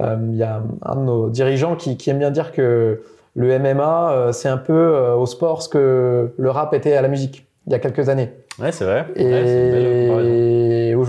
[0.00, 3.02] Euh, Il y a un de nos dirigeants qui, qui aime bien dire que
[3.36, 7.46] le MMA c'est un peu au sport ce que le rap était à la musique
[7.66, 8.30] il y a quelques années.
[8.60, 9.06] Ouais, c'est vrai.
[9.16, 10.63] Ouais,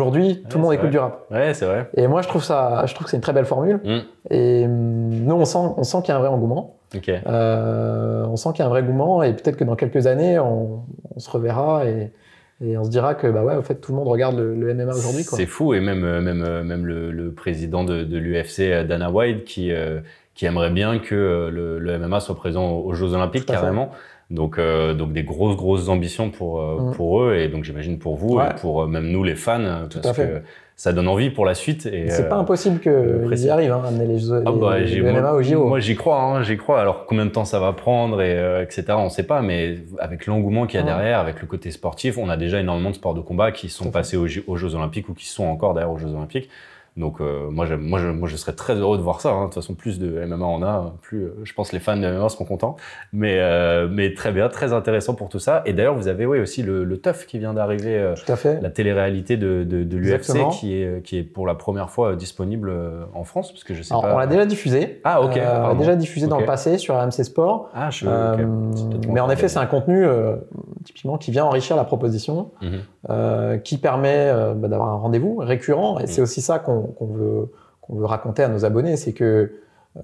[0.06, 0.92] aujourd'hui tout le monde écoute vrai.
[0.92, 1.26] du rap.
[1.32, 1.90] Ouais, c'est vrai.
[1.96, 3.80] Et moi, je trouve ça, je trouve que c'est une très belle formule.
[3.84, 4.00] Mm.
[4.32, 6.76] Et hum, nous, on sent, on sent qu'il y a un vrai engouement.
[6.96, 7.10] Ok.
[7.10, 10.40] Euh, on sent qu'il y a un vrai engouement et peut-être que dans quelques années,
[10.40, 10.84] on,
[11.16, 12.12] on se reverra et,
[12.64, 14.74] et on se dira que bah ouais, au fait, tout le monde regarde le, le
[14.74, 15.24] MMA aujourd'hui.
[15.24, 18.84] C'est fou et même euh, même euh, même le, le président de, de l'UFC euh,
[18.86, 20.00] Dana White qui euh,
[20.36, 23.90] qui aimerait bien que le, le MMA soit présent aux Jeux Olympiques fait.
[24.32, 26.94] Donc euh, donc des grosses grosses ambitions pour euh, Mm.
[26.96, 28.46] pour eux et donc j'imagine pour vous Ouais.
[28.50, 30.28] et pour euh, même nous les fans euh, Tout parce à fait.
[30.28, 30.42] que
[30.76, 33.46] ça donne envie pour la suite et C'est euh, pas impossible euh, qu'ils précis.
[33.46, 35.66] y arrivent, hein, amener les, jeux- Ah les- bah, le j'ai- MMA moi, au JO.
[35.68, 36.82] moi, j'y crois, hein, j'y crois.
[36.82, 38.84] Alors combien de temps ça va prendre et euh, etc.
[38.98, 40.92] On sait pas, mais avec l'engouement qu'il y a Ouais.
[40.92, 43.86] derrière, avec le côté sportif, on a déjà énormément de sports de combat qui sont
[43.86, 46.50] Tout passés aux Jeux Olympiques ou qui sont encore d'ailleurs aux Jeux Olympiques.
[46.98, 49.30] Donc euh, moi, moi, je, moi, je serais très heureux de voir ça.
[49.32, 49.40] hein.
[49.42, 52.08] De toute façon, plus de MMA on a, plus euh, je pense les fans de
[52.10, 52.78] MMA seront contents.
[53.12, 55.62] Mais euh, mais très bien, très intéressant pour tout ça.
[55.66, 57.98] Et d'ailleurs, vous avez oui aussi le, le TUF qui vient d'arriver.
[57.98, 58.16] euh,
[58.62, 62.72] la télé-réalité de, de, de l'UFC qui est, qui est pour la première fois disponible
[63.14, 64.16] en France, parce que je sais Alors, pas.
[64.16, 65.02] on l'a déjà diffusé.
[65.04, 67.70] Ah, ok, on l'a déjà diffusé dans le passé sur AMC Sport.
[67.74, 68.06] Ah, je.
[69.10, 70.06] Mais en effet, c'est un contenu
[70.86, 72.52] typiquement qui vient enrichir la proposition.
[72.62, 73.60] Mhm.
[73.64, 76.00] qui permet bah, d'avoir un rendez-vous récurrent.
[76.00, 76.08] Et Mm.
[76.08, 79.52] c'est aussi ça qu'on qu'on veut, qu'on veut raconter à nos abonnés, c'est que
[79.98, 80.00] euh,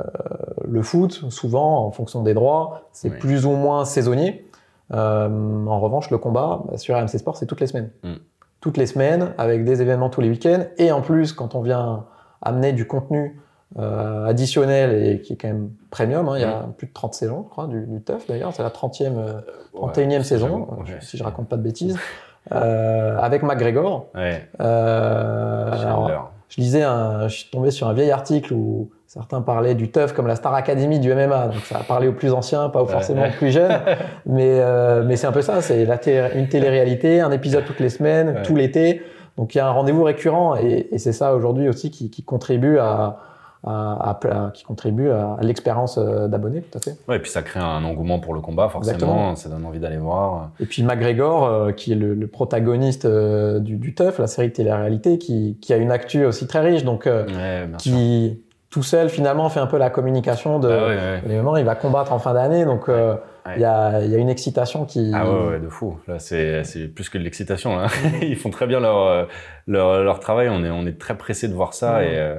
[0.66, 3.18] le foot, souvent, en fonction des droits, c'est Oui.
[3.20, 4.48] plus ou moins saisonnier.
[4.94, 7.90] Euh, en revanche, le combat, bah, sur RMC Sport, c'est toutes les semaines.
[8.04, 8.14] Mm.
[8.62, 10.64] Toutes les semaines, avec des événements tous les week-ends.
[10.78, 12.06] Et en plus, quand on vient
[12.42, 13.40] amener du contenu
[13.80, 17.14] euh, additionnel et qui est quand même premium, hein, il y a plus de 30
[17.14, 19.42] saisons, je crois, du, du TUF d'ailleurs, c'est la 30e, euh,
[19.74, 20.98] 31e Ouais, saison, ouais.
[21.00, 21.98] si je raconte pas de bêtises,
[22.52, 24.08] avec McGregor.
[24.14, 26.31] Ouais, alors.
[26.52, 30.12] Je lisais un, je suis tombé sur un vieil article où certains parlaient du TUF
[30.14, 31.48] comme la Star Academy du MMA.
[31.48, 33.80] Donc ça a parlé aux plus anciens, pas aux forcément aux plus jeunes.
[34.26, 35.62] mais euh, mais c'est un peu ça.
[35.62, 38.42] C'est la télé- une télé-réalité, un épisode toutes les semaines, Ouais.
[38.44, 39.02] tout l'été.
[39.38, 42.24] Donc il y a un rendez-vous récurrent et, et c'est ça aujourd'hui aussi qui, qui
[42.24, 43.18] contribue à,
[43.64, 46.98] à, à- qui contribue à, l'expérience euh, d'abonnés, tout à fait.
[47.08, 48.94] Ouais, et puis ça crée un engouement pour le combat, forcément.
[48.96, 49.36] Exactement.
[49.36, 50.50] Ça donne envie d'aller voir.
[50.60, 54.48] Et puis McGregor, euh, qui est le, le protagoniste euh, du, du TUF, la série
[54.50, 56.84] de télé-réalité, qui, qui a une actu aussi très riche.
[56.84, 57.92] Donc euh, Ouais, bien sûr.
[57.94, 61.58] qui tout seul finalement fait un peu la communication de Ah ouais, l'événement.
[61.58, 63.54] Il va combattre en fin d'année, donc Ouais.
[63.58, 65.12] il y, a, il y a une excitation qui.
[65.14, 65.98] Ah ouais, ouais, de fou.
[66.08, 66.64] Là, c'est
[66.96, 67.76] plus que de l'excitation.
[67.76, 67.88] Là.
[68.22, 69.28] Ils font très bien leur,
[69.68, 70.48] leur, leur travail.
[70.50, 72.04] On est, on est très pressé de voir ça.
[72.04, 72.36] Et,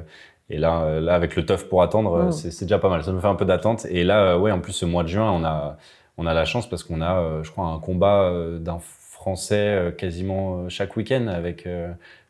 [0.51, 2.33] et là, euh, là, avec le tough pour attendre, euh, Ouais.
[2.33, 3.03] c'est déjà pas mal.
[3.05, 3.87] Ça nous fait un peu d'attente.
[3.91, 5.77] Et là, euh, ouais, en plus, ce mois de juin, on a,
[6.19, 10.97] on a la chance parce qu'on a, je crois, un combat d'un Français quasiment chaque
[10.97, 11.67] week-end avec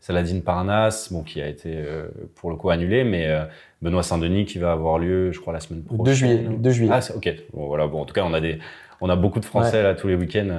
[0.00, 1.82] Saladin Parnasse, bon, qui a été
[2.34, 3.28] pour le coup annulé, mais
[3.80, 6.04] Benoît Saint-Denis qui va avoir lieu, je crois, la semaine prochaine.
[6.04, 6.44] 2 juillet.
[6.48, 6.92] le 2 juillet.
[6.92, 7.34] Ah, ok.
[7.54, 7.86] Bon, voilà.
[7.86, 8.58] Bon, en tout cas, on a des,
[9.00, 10.50] on a beaucoup de Français là tous les week-ends.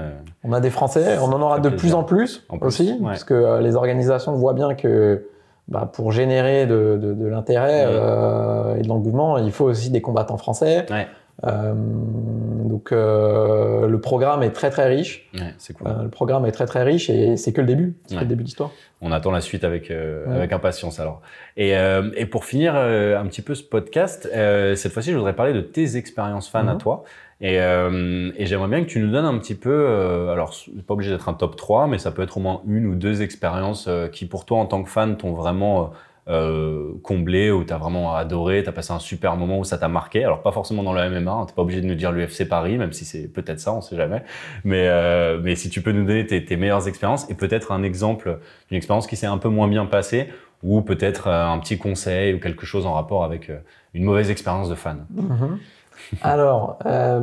[0.43, 2.99] On a des Français, on en aura de plus en plus, En plus, aussi, ouais.
[3.03, 5.27] parce que les organisations voient bien que
[5.67, 7.91] bah, pour générer de, de, de l'intérêt Ouais.
[7.93, 10.85] euh, et de l'engouement, il faut aussi des combattants français.
[10.91, 11.07] Ouais.
[11.45, 15.29] Euh, donc euh, le programme est très très riche.
[15.33, 15.87] Ouais, c'est cool.
[15.87, 17.95] Euh, le programme est très très riche et c'est que le début.
[18.05, 18.19] C'est Ouais.
[18.19, 18.69] que le début de l'histoire.
[19.01, 20.23] On attend la suite avec Ouais.
[20.35, 21.21] avec impatience alors.
[21.57, 21.71] Et,
[22.15, 25.97] et pour finir un petit peu ce podcast, cette fois-ci, je voudrais parler de tes
[25.97, 26.77] expériences fans à Mhm.
[26.77, 27.03] toi.
[27.43, 30.81] Et, euh, et j'aimerais bien que tu nous donnes un petit peu, euh, alors c'est
[30.81, 33.21] pas obligé d'être un top 3, mais ça peut être au moins une ou deux
[33.21, 35.91] expériences euh, qui pour toi en tant que fan t'ont vraiment
[36.29, 40.23] euh, comblé, ou t'as vraiment adoré, t'as passé un super moment où ça t'a marqué.
[40.23, 42.77] Alors pas forcément dans le MMA, hein, t'es pas obligé de nous dire l'UFC Paris,
[42.77, 44.23] même si c'est peut-être ça, on sait jamais.
[44.63, 49.05] Mais, si tu peux nous donner tes, meilleures expériences et peut-être un exemple d'une expérience
[49.05, 50.29] qui s'est un peu moins bien passée
[50.63, 53.51] ou peut-être un petit conseil ou quelque chose en rapport avec
[53.93, 55.05] une mauvaise expérience de fan.
[55.13, 55.59] Mhm.
[56.21, 57.19] Alors, euh,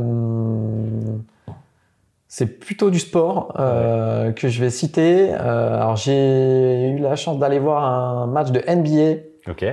[2.29, 5.33] C'est plutôt du sport euh, que je vais citer.
[5.33, 9.31] Euh, alors j'ai eu la chance d'aller voir un match de NBA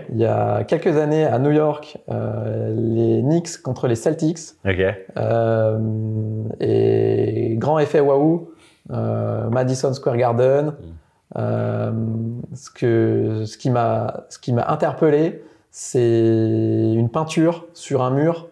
[0.09, 4.39] il y a quelques années à New York, euh, les Knicks contre les Celtics.
[5.17, 5.77] Euh,
[6.59, 8.49] et grand effet waouh,
[8.89, 10.73] Madison Square Garden.
[11.37, 11.91] Euh,
[12.53, 18.47] ce, que, ce qui m'a ce qui m'a interpellé, c'est une peinture sur un mur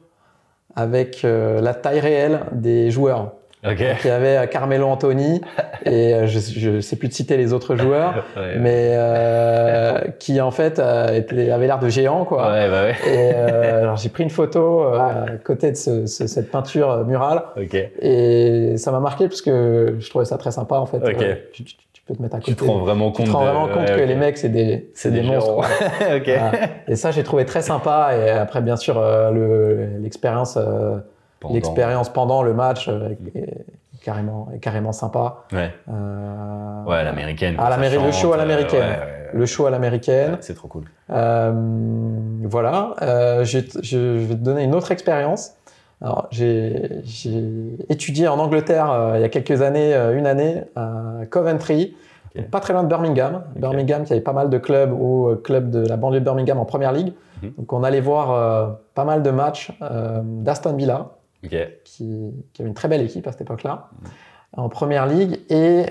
[0.75, 3.33] avec euh, la taille réelle des joueurs.
[3.67, 3.79] Ok.
[3.79, 5.41] Donc, il y avait Carmelo Anthony
[5.85, 8.57] et euh, je ne sais plus de citer les autres joueurs, Ouais.
[8.59, 11.19] mais euh, qui en fait euh,
[11.51, 12.51] avaient l'air de géants quoi.
[12.51, 12.95] Ouais, bah ouais.
[13.07, 16.91] Et euh, alors j'ai pris une photo euh, à côté de ce- ce- cette peinture
[16.91, 17.75] euh, murale Ok.
[18.01, 20.97] et ça m'a marqué parce que je trouvais ça très sympa en fait.
[20.97, 21.21] Ok.
[21.21, 22.51] Euh, tu, tu- tu peux te mettre à côté.
[22.51, 23.25] Tu te rends vraiment Tu compte.
[23.27, 24.07] te rends de- vraiment compte ouais, que ok.
[24.07, 25.45] les mecs c'est des c'est des, monstres.
[25.45, 25.55] géants.
[25.55, 25.65] quoi.
[26.17, 26.23] ok.
[26.25, 26.51] Voilà.
[26.87, 30.97] Et ça j'ai trouvé très sympa et après bien sûr euh, le- l'expérience euh,
[31.39, 33.65] Pendant- l'expérience pendant le match euh, est
[34.03, 35.37] carrément est carrément sympa.
[35.51, 35.71] Ouais.
[35.89, 37.55] Euh, Ouais, l'américaine.
[37.55, 38.81] À quand ça l'américaine, le chante, show à euh, l'américaine.
[38.83, 40.37] ouais, Le show à l'américaine.
[40.41, 40.83] C'est trop cool.
[41.09, 41.51] Euh,
[42.43, 45.53] voilà, euh, je, je vais te donner une autre expérience.
[46.01, 47.01] Alors, j'ai
[47.89, 51.95] étudié en Angleterre euh, il y a quelques années, euh, une année, à Coventry,
[52.51, 53.43] pas très loin de Birmingham.
[53.55, 56.57] Birmingham qui avait pas mal de clubs ou euh, clubs de la banlieue de Birmingham
[56.59, 57.13] en première ligue.
[57.41, 57.53] Mhm.
[57.57, 59.71] Donc on allait voir euh, pas mal de matchs
[60.23, 61.11] d'Aston Villa,
[61.85, 63.87] qui, qui avait une très belle équipe à cette époque-là,
[64.57, 65.85] en première ligue, et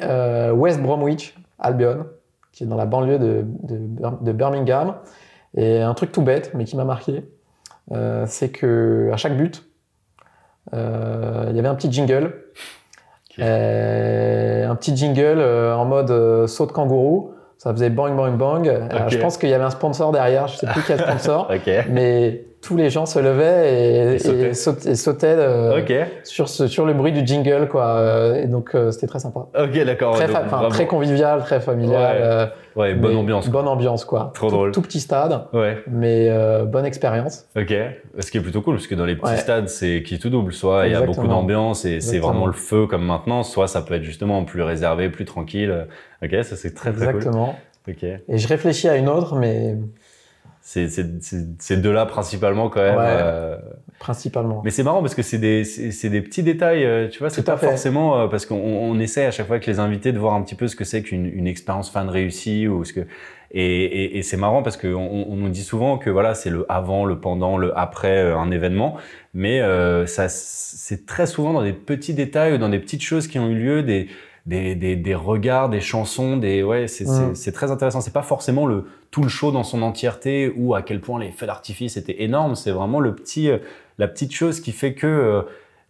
[0.52, 2.06] West Bromwich Albion,
[2.52, 4.94] qui est dans la banlieue de, de, Bir- de Birmingham.
[5.56, 7.24] Et un truc tout bête, mais qui m'a marqué,
[8.26, 9.64] c'est que à chaque but,
[11.50, 12.32] il y avait un petit jingle.
[13.40, 17.32] Euh, un petit jingle euh, en mode euh, saut de kangourou.
[17.58, 18.88] Ça faisait bang bang bang.
[19.08, 21.50] Je pense qu'il y avait un sponsor derrière, je sais plus quel sponsor,
[21.90, 24.48] mais tous les gens se levaient et, Et sautaient.
[24.48, 25.92] et saut- et sautaient euh, Ok.
[26.24, 27.86] sur, ce, sur le bruit du jingle, quoi.
[27.86, 29.46] Euh, Et donc, euh, c'était très sympa.
[29.58, 30.14] Ok, d'accord.
[30.14, 32.16] Très, donc convivial, très familial.
[32.16, 32.22] Ouais.
[32.22, 33.48] euh, Ouais, bonne mais ambiance.
[33.48, 34.32] Bonne ambiance, quoi.
[34.34, 34.72] Trop tout, drôle.
[34.72, 35.82] Tout petit stade, Ouais.
[35.86, 37.46] mais euh, bonne expérience.
[37.56, 37.72] Ok.
[38.18, 39.36] Ce qui est plutôt cool, parce que dans les petits Ouais.
[39.36, 40.52] stades, c'est qui tout double.
[40.52, 43.82] Soit il y a beaucoup d'ambiance et c'est vraiment le feu comme maintenant, soit ça
[43.82, 45.86] peut être justement plus réservé, plus tranquille.
[46.22, 47.54] Ok, ça c'est très très Exactement.
[47.86, 47.94] cool.
[47.94, 48.02] Ok.
[48.02, 49.76] Et je réfléchis à une autre, mais
[50.66, 52.96] ces deux-là principalement quand même.
[52.96, 53.04] Ouais.
[53.06, 53.58] euh,
[53.98, 54.62] principalement.
[54.64, 57.28] Mais c'est marrant parce que c'est des, c'est c'est des petits détails, euh, tu vois,
[57.28, 60.18] c'est pas forcément euh, parce qu'on on essaie à chaque fois avec les invités de
[60.18, 63.00] voir un petit peu ce que c'est qu'une une expérience fan réussie ou ce que
[63.56, 66.50] et, et, et c'est marrant parce qu'on on, on nous dit souvent que voilà c'est
[66.50, 68.96] le avant, le pendant, le après euh, un événement,
[69.32, 73.28] mais euh, ça c'est très souvent dans des petits détails ou dans des petites choses
[73.28, 74.08] qui ont eu lieu, des
[74.46, 77.34] des, des, des regards, des chansons, des ouais c'est Mm.
[77.34, 78.00] c'est très intéressant.
[78.00, 81.30] C'est pas forcément le tout le show dans son entièreté ou à quel point les
[81.30, 82.54] feux d'artifice étaient énormes.
[82.54, 83.58] C'est vraiment le petit euh,
[83.98, 85.42] la petite chose qui fait que euh,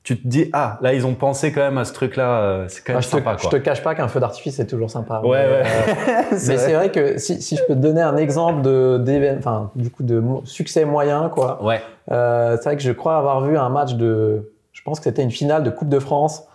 [0.03, 2.83] tu te dis ah là ils ont pensé quand même à ce truc là c'est
[2.85, 4.67] quand même Moi, je, te, sympa je quoi te cache pas qu'un feu d'artifice c'est
[4.67, 5.21] toujours sympa.
[5.25, 5.63] Ouais, mais, ouais.
[5.65, 9.03] euh, mais c'est vrai que si, si je peux te donner un exemple de
[9.39, 11.65] enfin du coup de succès moyen quoi.
[11.65, 11.81] ouais
[12.13, 15.23] Euh, c'est vrai que je crois avoir vu un match de, je pense que c'était
[15.23, 16.51] une finale de Coupe de France euh,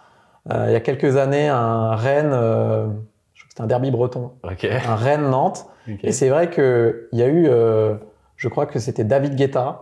[0.49, 2.87] il y a quelques années, un Rennes, euh,
[3.33, 4.31] je crois que c'était un derby breton,
[4.87, 5.65] un Rennes Nantes.
[5.87, 7.95] ok, Et c'est vrai que il y a eu, euh,
[8.37, 9.81] je crois que c'était David Guetta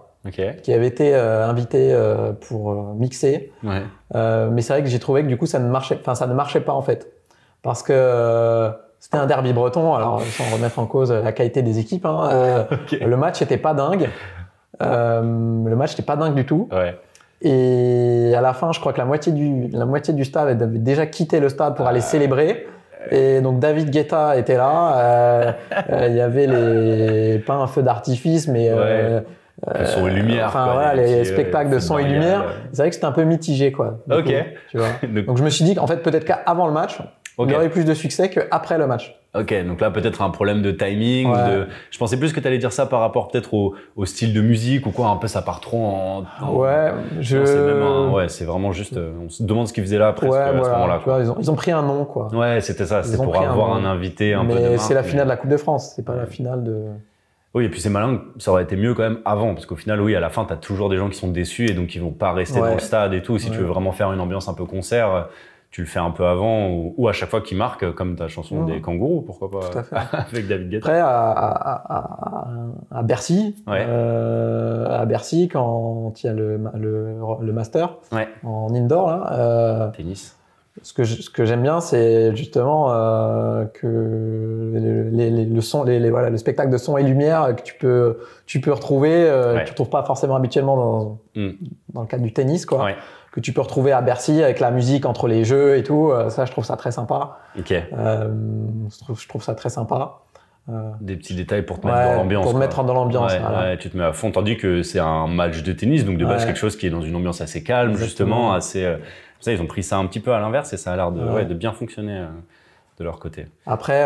[0.64, 3.52] qui avait été euh, invité euh, pour euh, mixer.
[3.64, 3.84] ouais,
[4.16, 6.28] Euh, mais c'est vrai que j'ai trouvé que du coup ça ne marchait, enfin ça
[6.28, 7.08] ne marchait pas en fait,
[7.62, 9.94] parce que euh, c'était un derby breton.
[9.94, 12.64] Alors sans remettre en cause la qualité des équipes, hein, euh,
[13.00, 14.10] le match était pas dingue.
[14.82, 16.68] Euh, le match n'était pas dingue du tout.
[16.72, 17.00] ouais,
[17.42, 20.80] Et à la fin, je crois que la moitié du, la moitié du stade avait
[20.80, 22.68] déjà quitté le stade pour aller célébrer.
[23.12, 24.98] Et donc David Guetta était là.
[24.98, 25.52] Euh,
[25.92, 29.22] euh, Il y avait les pas un feu d'artifice, mais euh,
[29.80, 32.04] le son et lumière, enfin quoi, voilà, les petits, euh, spectacles de feux son et
[32.04, 32.46] lumière.
[32.72, 34.00] C'est vrai que c'était un peu mitigé, quoi.
[34.12, 34.26] Ok.
[34.26, 34.32] coup,
[34.70, 34.88] tu vois.
[35.04, 35.24] euh.
[35.24, 37.00] donc, je me suis dit qu'en fait peut-être qu'avant le match,
[37.38, 39.20] ok, il aurait plus de succès qu'après le match.
[39.36, 41.50] Ok, donc là peut-être un problème de timing, Ouais.
[41.52, 44.34] de, je pensais plus que tu allais dire ça par rapport peut-être au, au style
[44.34, 47.46] de musique ou quoi, un peu ça part trop en, en- Ouais, je.
[47.46, 50.40] C'est ouais, c'est vraiment juste, euh, on se demande ce qu'ils faisaient là presque Ouais,
[50.40, 51.02] à ce moment-là.
[51.22, 52.34] ils ont, ils ont pris un nom, quoi.
[52.34, 54.94] Ouais, c'était ça, Ils c'était pour un avoir un, invité un peu de mais c'est
[54.94, 56.84] la mais- finale de la Coupe de France, c'est pas la finale de.
[57.54, 60.00] Oui, et puis c'est malin, ça aurait été mieux quand même avant, parce qu'au final,
[60.02, 61.98] oui, à la fin, tu as toujours des gens qui sont déçus et donc qui
[61.98, 62.68] vont pas rester Ouais.
[62.70, 63.40] dans le stade et tout.
[63.40, 65.28] Si tu veux vraiment faire une ambiance un peu concert,
[65.78, 68.28] tu le fais un peu avant ou, ou à chaque fois qu'ils marquent, comme ta
[68.28, 69.96] chanson des kangourous, pourquoi pas, Tout à fait.
[70.34, 70.88] avec David Guetta.
[70.88, 72.48] Après, à, à, à,
[73.00, 73.86] à Bercy, Ouais.
[73.88, 78.28] euh, à Bercy, quand il y a le, le, le master Ouais.
[78.44, 80.36] en indoor, là, euh, Tennis.
[80.82, 85.62] ce que je- ce que j'aime bien, c'est justement euh, que les, les- les- le
[85.62, 88.18] son, les, voilà, le spectacle de son et lumière que tu peux,
[88.48, 91.52] tu peux retrouver, euh, que tu retrouves pas forcément habituellement dans, Mm.
[91.94, 92.80] dans le cadre du tennis, quoi.
[93.38, 96.10] Que tu peux retrouver à Bercy avec la musique entre les jeux et tout.
[96.10, 97.38] Euh, ça, je trouve ça très sympa.
[97.56, 97.72] Ok.
[97.72, 98.30] Euh,
[98.92, 100.22] je, trouve, je trouve ça très sympa.
[100.70, 102.44] Euh, Des petits détails pour te mettre dans l'ambiance.
[102.46, 103.32] Pour te mettre dans l'ambiance.
[103.32, 103.60] Ouais, voilà.
[103.60, 106.26] ouais, tu te mets à fond, tandis que c'est un match de tennis, donc de
[106.26, 108.08] base quelque chose qui est dans une ambiance assez calme, Exactement.
[108.08, 108.84] justement, assez.
[108.84, 108.98] euh,
[109.40, 111.44] ça, ils ont pris ça un petit peu à l'inverse et ça a l'air de,
[111.44, 112.26] de bien fonctionner
[112.98, 113.46] de leur côté.
[113.68, 114.04] Après,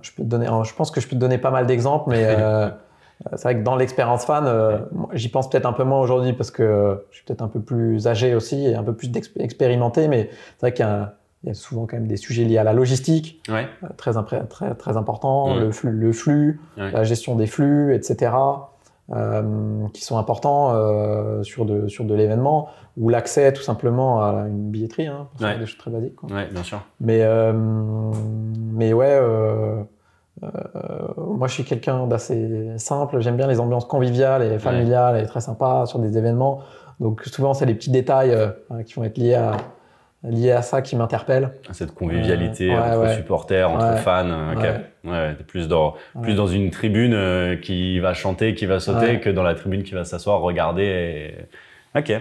[0.00, 2.34] je, peux te donner, je pense que je peux te donner pas mal d'exemples, mais
[3.32, 4.78] c'est vrai que dans l'expérience fan, euh,
[5.12, 7.60] j'y pense peut-être un peu moins aujourd'hui parce que euh, je suis peut-être un peu
[7.60, 11.14] plus âgé aussi et un peu plus expérimenté, mais c'est vrai qu'il y, a
[11.44, 13.66] y souvent quand même des sujets liés à la logistique, Ouais.
[13.84, 14.12] euh, très,
[14.48, 15.60] très, très important, Mhm.
[15.60, 16.90] le flux, le flux Ouais.
[16.92, 18.32] la gestion des flux, etc.,
[19.12, 19.42] euh,
[19.92, 24.70] qui sont importants euh, sur de, sur de l'événement, ou l'accès tout simplement à une
[24.70, 25.58] billetterie, hein, pour faire Ouais.
[25.58, 26.14] des choses très basiques.
[26.16, 26.28] quoi.
[26.52, 26.80] Bien sûr.
[27.00, 27.52] Mais, euh,
[28.72, 29.82] mais ouais, euh, euh,
[30.42, 33.20] moi je suis quelqu'un d'assez simple.
[33.20, 36.60] J'aime bien les ambiances conviviales et familiales et très sympas sur des événements.
[37.00, 38.48] Donc souvent c'est les petits détails euh,
[38.86, 39.52] qui vont être liés à,
[40.22, 41.52] liés à ça qui m'interpellent.
[41.72, 43.14] Cette convivialité Euh, ouais, entre ouais.
[43.16, 43.96] supporters, entre Ouais.
[43.98, 44.28] fans.
[44.28, 44.60] euh, ok.
[45.04, 45.10] Ouais.
[45.10, 49.18] Ouais, t'es plus dans, plus dans une tribune euh, qui va chanter, qui va sauter,
[49.20, 50.84] que dans la tribune qui va s'asseoir, regarder.
[51.94, 51.98] Et...
[51.98, 52.12] Ok.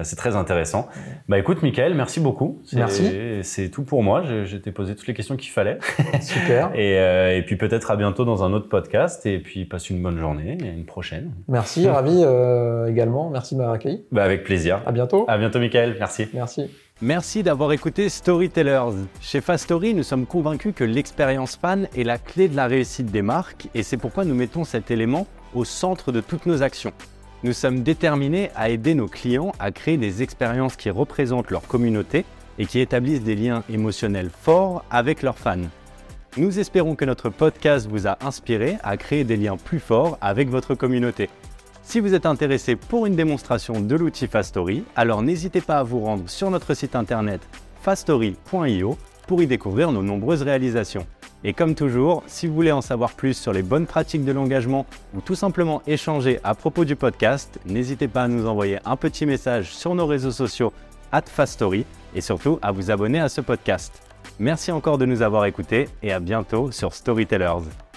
[0.00, 0.88] Bah, c'est très intéressant.
[1.28, 2.58] Bah écoute, Michael, merci beaucoup.
[2.64, 3.10] C'est- Merci.
[3.42, 4.22] C'est tout pour moi.
[4.64, 5.76] T'ai posé toutes les questions qu'il fallait.
[6.22, 6.70] Super.
[6.74, 9.26] Et, euh, et puis peut-être à bientôt dans un autre podcast.
[9.26, 11.32] Et puis passe une bonne journée et à une prochaine.
[11.48, 13.28] Merci, ravi euh, également.
[13.28, 14.02] Merci de m'avoir accueilli.
[14.10, 14.80] Bah, avec plaisir.
[14.86, 15.26] À bientôt.
[15.28, 15.96] À bientôt, Michael.
[15.98, 16.28] Merci.
[16.32, 16.70] Merci.
[17.02, 19.04] Merci d'avoir écouté Storytellers.
[19.20, 23.20] Chez Fastory, nous sommes convaincus que l'expérience fan est la clé de la réussite des
[23.22, 26.92] marques et c'est pourquoi nous mettons cet élément au centre de toutes nos actions.
[27.42, 32.26] Nous sommes déterminés à aider nos clients à créer des expériences qui représentent leur communauté
[32.58, 35.56] et qui établissent des liens émotionnels forts avec leurs fans.
[36.36, 40.50] Nous espérons que notre podcast vous a inspiré à créer des liens plus forts avec
[40.50, 41.30] votre communauté.
[41.82, 46.00] Si vous êtes intéressé pour une démonstration de l'outil Fastory, alors n'hésitez pas à vous
[46.00, 47.40] rendre sur notre site internet
[47.80, 51.06] fastory.io pour y découvrir nos nombreuses réalisations.
[51.42, 54.84] Et comme toujours, si vous voulez en savoir plus sur les bonnes pratiques de l'engagement
[55.14, 59.24] ou tout simplement échanger à propos du podcast, n'hésitez pas à nous envoyer un petit
[59.24, 60.72] message sur nos réseaux sociaux
[61.12, 64.02] at Fastory et surtout à vous abonner à ce podcast.
[64.38, 67.89] Merci encore de nous avoir écoutés et à bientôt sur Storytellers.